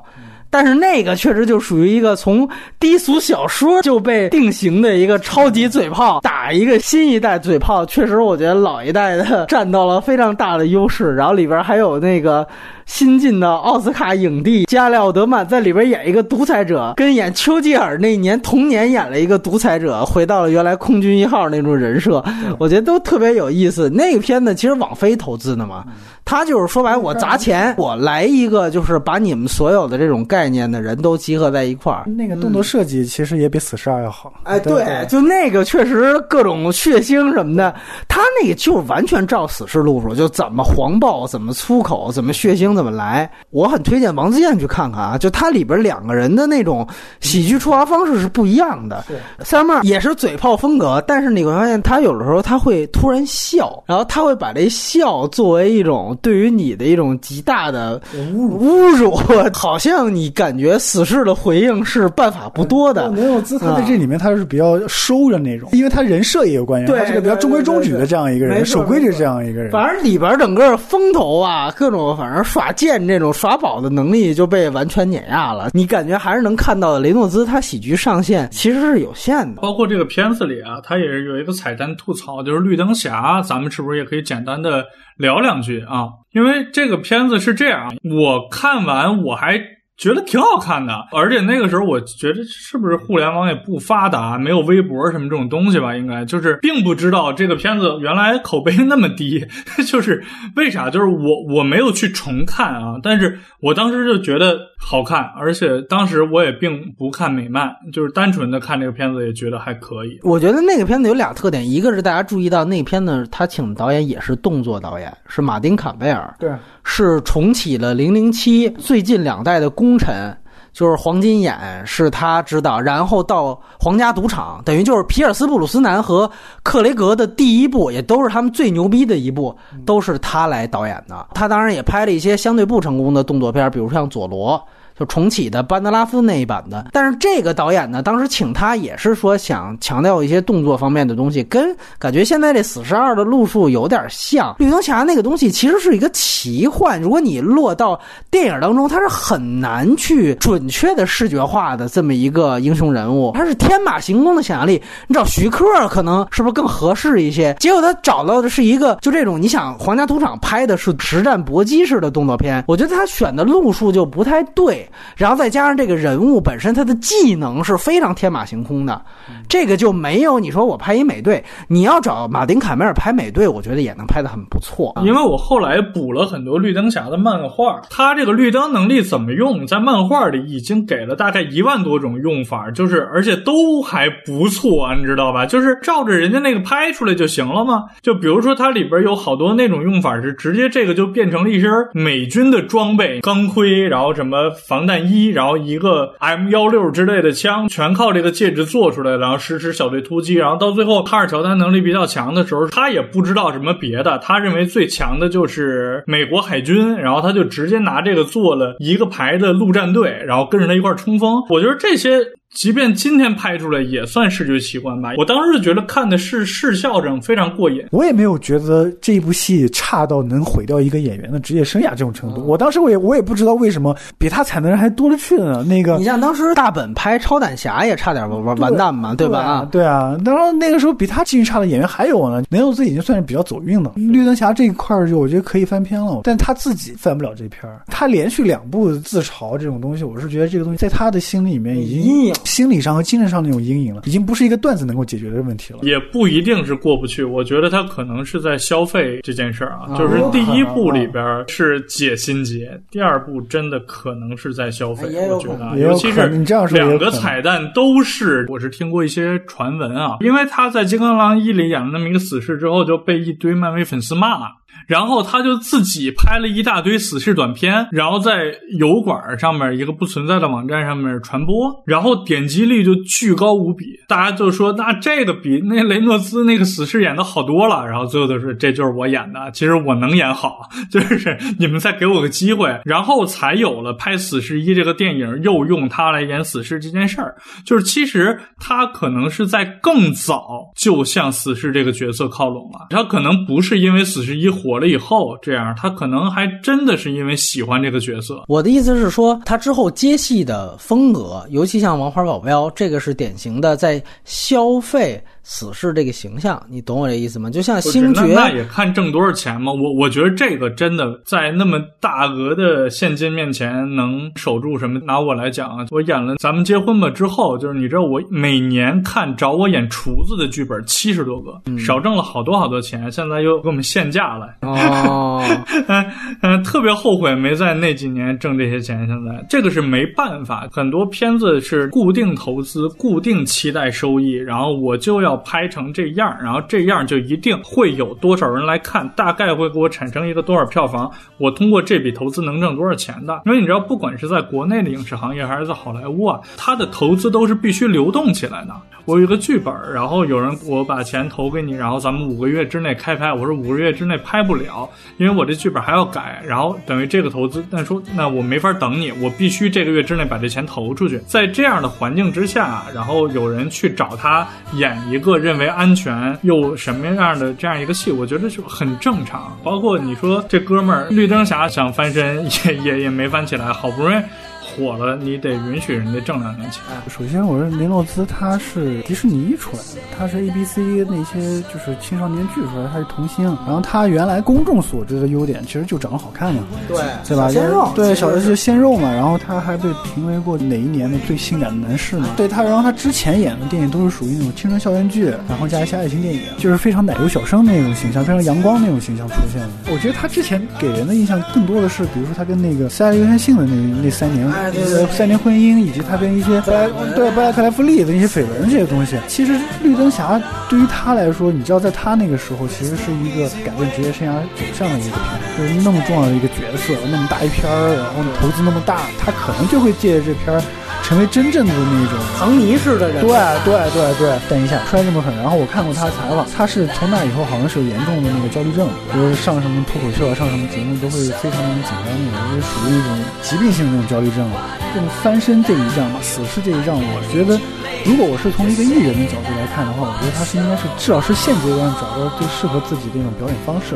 [0.54, 2.48] 但是那个确实就属于一个从
[2.78, 11.12] 低俗小说就被定型的一个超级嘴炮，打一个新一代嘴炮，确实我觉得老一代的占到了非常大的优势。
[11.16, 12.46] 然后里边还有那个。
[12.86, 22.22] 新晋的奥斯卡影帝加里奥德曼在里边演一个独裁者，跟演丘吉尔那年同年演了一个独裁者，回到了原来空军一号那种人设，
[22.58, 23.88] 我觉得都特别有意思。
[23.88, 25.84] 那个片子其实网飞投资的嘛，
[26.26, 32.04] 他就是说白，我砸钱，我来一个就是把你们所有的这种概念的人都集合在一块儿。
[32.06, 34.32] 那个动作设计其实也比死侍二要好。
[34.42, 37.74] 哎，对，就那个确实各种血腥什么的，
[38.08, 42.73] 他那个就完全照死侍路数，就怎么黄暴，怎么粗口，怎么血腥。
[42.74, 43.30] 怎么来？
[43.50, 45.18] 我很推荐王自健去看看啊！
[45.18, 46.86] 就他里边两个人的那种
[47.20, 49.04] 喜剧出发方式是不一样的。
[49.40, 59.14] 三妹也是嘴炮风格，但是你会发现他有的时候他会突然笑，然后他会把这笑作为一种对于你的一种极大的侮辱，侮辱
[59.54, 63.10] 好像你感觉死侍的回应是办法不多的。
[63.12, 69.70] 没有姿，他在这里面他是比较收着那种，因为他人设也有关系，他是个比较中规中矩的这样一个人，守规矩这样一个人。
[69.70, 72.63] 反正里边整个风头啊，各种反正耍。
[72.64, 79.60] 耍剑这种耍宝的能力就被完全碾压了，你感觉还是能看到雷诺兹他喜剧上限其实是有限的。
[79.60, 84.82] 包括这个片子里啊，他也是有一个彩蛋吐槽，就是绿灯侠，咱们是不是也可以简单的
[85.18, 86.08] 聊两句啊？
[86.32, 89.60] 因为这个片子是这样，我看完我还。
[89.96, 95.96] 觉得挺好看的，而且那个时候我觉得是不是互联网也不发达，没有微博什么这种东西吧？
[95.96, 99.46] 应该就是并不知道这个片子原来口碑那么低，
[99.86, 100.22] 就是
[100.56, 100.90] 为啥？
[100.90, 110.18] 就是我我没有去重看啊，但是我当时就觉得好看，而且当时我也并不看美漫，就是单纯的看这个片子也觉得还可以。
[110.22, 116.34] 我觉得那个片子有俩特点，一个是大家注意到那片子他请的导演也是动作导演，是马丁坎贝尔。
[116.40, 116.50] 对。
[116.84, 120.36] 是重启了《零零七》最近两代的功臣，
[120.72, 126.30] 就是黄金眼是他指导，然后到皇家赌场，等于就是皮尔斯布鲁斯南和
[126.62, 131.26] 克雷格的第一部，也都是他们最牛逼的一部，都是他来导演的。
[131.34, 134.62] 他当然也拍了一些相对不成功的动作片，比如像佐罗。
[134.98, 144.54] 就重启的班德拉夫那一版的，但是这个导演呢，当时请他也是说想强调一些动作方面的东西，跟感觉现在这死侍二的路数有点像。
[144.58, 147.98] 绿灯侠那个东西其实是一个奇幻，如果你落到
[148.30, 154.80] 电影当中，它是很难去准确的视觉化的这么一个英雄人物，它是天马行空的想象力。
[155.08, 157.52] 你找徐克可能是不是更合适一些？
[157.58, 164.83] 结果他找到的是一个就这种，你想皇家赌场拍的是实战搏击式的动作片，我觉得他选的路数就不太对。
[165.16, 169.00] 然后再加上这个人物本身，他的技能是非常天马行空的，
[169.48, 174.94] 这个就没有你说我拍一美队，你要找马丁卡梅尔拍美队，我觉得也能拍得很不错。
[175.04, 185.46] 因为我后来补了很多绿灯侠的漫画，他这个绿灯能力怎么用，在漫画里已经给了大概一万多种用法，就是而且都还不错，你知道吧？
[185.46, 187.84] 就是照着人家那个拍出来就行了吗？
[188.02, 194.50] 就比如说它里边有好多那种用法是直接这个就变成了一身美军的装备，钢盔，然后什么。
[194.74, 211.40] 防弹衣，然后一个 M 幺六之类的枪，全靠这个戒指做出来，然后实施小队突击，然后到最后，卡尔乔丹能力比较强的时候，他也不知道什么别的，他认为最强的就是美国海军，然后他就直接拿这个做了一个排的陆战队，然后跟着他一块冲锋。
[211.48, 212.18] 我觉得这些。
[212.54, 215.10] 即便今天拍出来也算视觉奇观吧。
[215.18, 217.84] 我当时觉得看的是视效上非常过瘾。
[217.90, 222.46] 我也没有觉得这一部戏差到能毁掉一个演员的职业生涯这种程度。
[222.46, 225.64] 我当时我也我也不知道为什么比他惨的人还多了去了呢。
[225.64, 229.40] 那个你像当时大本拍超胆侠也差点完完蛋嘛，对吧？
[229.40, 230.16] 啊，对啊。
[230.24, 232.42] 当然那个时候比他技术差的演员还有呢。
[232.50, 233.92] 雷诺兹已经算是比较走运了。
[233.96, 237.82] 绿灯侠这一块儿就我觉得可以翻篇了，但他自己翻不了这篇儿。
[237.88, 242.34] 他连续两部自嘲这种东西，我是觉得这个东西在他的心里面已经阴影。
[242.44, 245.80] 心理上和精神上那种阴影了，已经不是一个段子能够解决的问题了。
[245.82, 249.96] 也不一定是过不去，我觉得他可能是在消费这件事儿啊。
[249.98, 255.08] 就是第一部里边是解心结，第二部真的可能是在消费。
[255.28, 260.18] 我觉得，尤其是你这样说，两个彩蛋都是，我是听过一些传闻啊。
[260.20, 264.38] 因为他在《金刚狼一》里演了那么一个死侍之后，就被一堆漫威粉丝骂。
[264.86, 273.84] 然后他就自己拍了一大堆死侍短片，然后在油管上面一个不存在的网站上面传播，然后点击率就巨高无比。
[274.06, 277.86] 大家就说那这个比那雷诺兹那个死侍演的好多了。
[277.86, 287.34] 然后最后都是这就是我演的，其实我能演好， 就是你们再给我个机会，然后才有了拍死侍一这个电影，又用他来演死侍这件事儿。
[287.64, 290.46] 就是其实他可能是在更早
[290.76, 294.78] 就向死侍这个角色靠拢了，他可能不是因为死侍一火。
[294.78, 298.44] 了以后，这样他可能还真的是因为喜欢这个角色。
[298.48, 305.22] 我的意思是说，他之后接戏的风格，尤其像《王牌保镖》，这个是典型的在消费。
[305.44, 307.50] 死侍这个形象，你懂我这意思吗？
[307.50, 309.70] 就像星爵，那也看挣多少钱嘛。
[309.70, 314.98] 我我觉得这个真的在那么大额的现金面前能守住什么？
[315.00, 323.12] 拿我来讲啊，我演了《咱们结婚吧》之后，就是你知道我每年看找我演厨子的剧本七十多个，少挣了好多好多钱。
[323.12, 325.44] 现在又给我们限价了，哦，
[325.88, 326.06] 嗯
[326.40, 329.06] 嗯，特别后悔没在那几年挣这些钱。
[329.06, 335.33] 现在这个是没办法，很多片子是固定投资、固定期待收益，然后我就要。
[335.38, 343.42] 拍成这样，然后这样就一定会有多少人来看，大概会给我产生一个多少票房，我通过这笔投资能挣多少钱的？
[343.46, 348.74] 因为你知道，不管是在国内的影视行业，还是在好莱坞啊，它的投资都是必须流动起来的。
[349.06, 353.32] 我有一个剧本，然后有人我把钱投给你，然后咱们五个月之内开拍。
[353.32, 354.88] 我说五个月之内拍不了，
[355.18, 361.18] 因为我这剧本还要改，然后等于这个投资，那说那我没法等你，我必须这个月之内把这钱投出去。
[361.26, 369.56] 在这样的环境之下，然后有人去找他演一个个认为安全又什么样的这样一个戏，我觉得就很正常。
[369.64, 374.22] 包括你说这哥们儿绿灯侠想翻身也也也没翻起来，好不容易。
[374.64, 376.82] 火了，你得允许人家挣两年钱。
[377.08, 383.44] 首先，我说雷诺兹他是迪士尼出来的，他是 A B C 那些就是青少年剧出来，他是童星。
[383.44, 386.96] 然后他原来公众所知的优点，其实就长得好看嘛，对
[387.26, 387.50] 对吧？
[387.50, 389.12] 鲜肉，对，小的是鲜肉嘛。
[389.12, 392.28] 然后他还被评为过哪一年的最性感的男士呢？
[392.36, 399.68] 对他，然后他之前演的电影都是属于那种青春校园剧，然后加一些爱情电影，就是非常奶油小生那种形象，非常阳光那种形象出现的。
[399.92, 404.53] 我觉得他之前给人的印象更多的是，比如说他跟那个塞尔约翰逊的那那三年。
[404.72, 420.62] 呃，三年婚姻以及他跟一些布莱对布莱克莱弗利的一些绯闻这些东西，其实绿灯侠对于他来说，你知道，在他那个时候，其实是一个改变职业生涯走向的一个片，就是那么重要的一个角色，那么大一片儿，然后投资那么大，他可能就会借着这片儿。
[421.04, 423.30] 成为真正的那种唐尼式的人，对
[423.62, 424.32] 对对对。
[424.48, 425.36] 等一下，摔这么狠。
[425.36, 433.10] 然后我看过他的采访，他是从那以后好像是有严重的那个焦虑症，就是上什么脱口秀啊，上什么节目都会非常的紧张那种，就是属于一种
[433.42, 434.48] 疾病性的那种焦虑症。
[434.94, 437.60] 这种翻身这一仗嘛，死侍这一仗，我觉得，
[438.08, 443.92] 如果我是从一个艺人的角度来看的话，我觉得他是应该是至少是现阶段找到最适合自己的一种表演方式。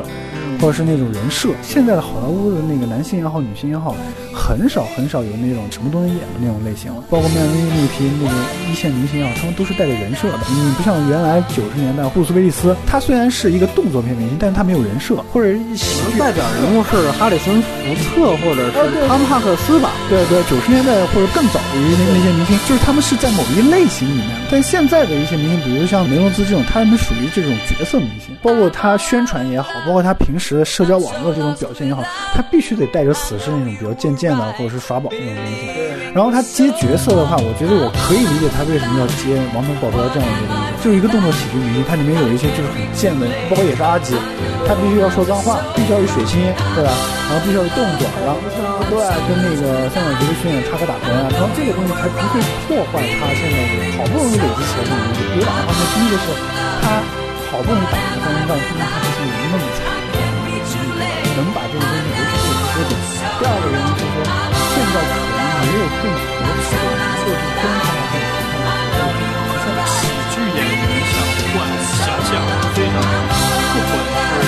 [0.61, 3.95] 或者是那种人设，现在的好莱坞的那个男性也好，女性也好，
[4.35, 7.03] 很少很少有那种什么都能演的那种类型了。
[7.11, 8.35] 包括漫威那批那个
[8.71, 10.39] 一线明星啊，他们都是带着人设的。
[10.51, 19.93] 你不像原来九十年代布鲁斯威利斯，他虽然是一个动作片明星，但是他没有人设，或者喜剧代表人物是哈里森福特或者是汤姆汉克斯吧？
[20.09, 24.29] 对对，九十年代或者更早的一些那些明星，就是他们是在某一类型里面。
[24.51, 30.48] 但现在的一些明星，比如像梅罗兹这种，他们属于这种角色明星，包括他宣传也好，包括他平时。
[30.57, 32.03] 的社交网络这种表现也好，
[32.35, 35.69] 他必须得带着死侍那种比较贱贱的，或者是耍宝那种东西。
[36.15, 44.17] 然后他接角色的话，我觉得我可以理解他为什么要接《王牌保镖》这样一个东西，就是一个动作喜剧明星，它里面有一些就是很贱的，包括也是阿吉，
[44.67, 46.41] 他必须要说脏话，必须要有血腥，
[46.75, 46.91] 对吧？
[47.29, 48.41] 然后必须要有动作，然后
[48.89, 53.57] 对，跟那个三角杰克逊插科打诨啊，然后这个东西才不会破坏他现在
[54.01, 55.21] 好不容易累积起来的东西。
[55.37, 56.27] 有两个方面，第一个是
[56.81, 57.05] 他
[57.53, 59.08] 好不容易打赢三连仗，因为他。
[61.39, 62.93] 能把这个东西维持住喝久？
[63.39, 64.27] 第二个原因就是说，
[64.75, 68.27] 现在可能没有更合适的能做出专业
[68.59, 70.01] 化这个东西的喜
[70.35, 71.15] 剧演员，像
[71.55, 71.57] 管
[71.95, 72.43] 霞象，
[72.75, 72.99] 对吧？
[73.71, 73.95] 不管
[74.43, 74.48] 是。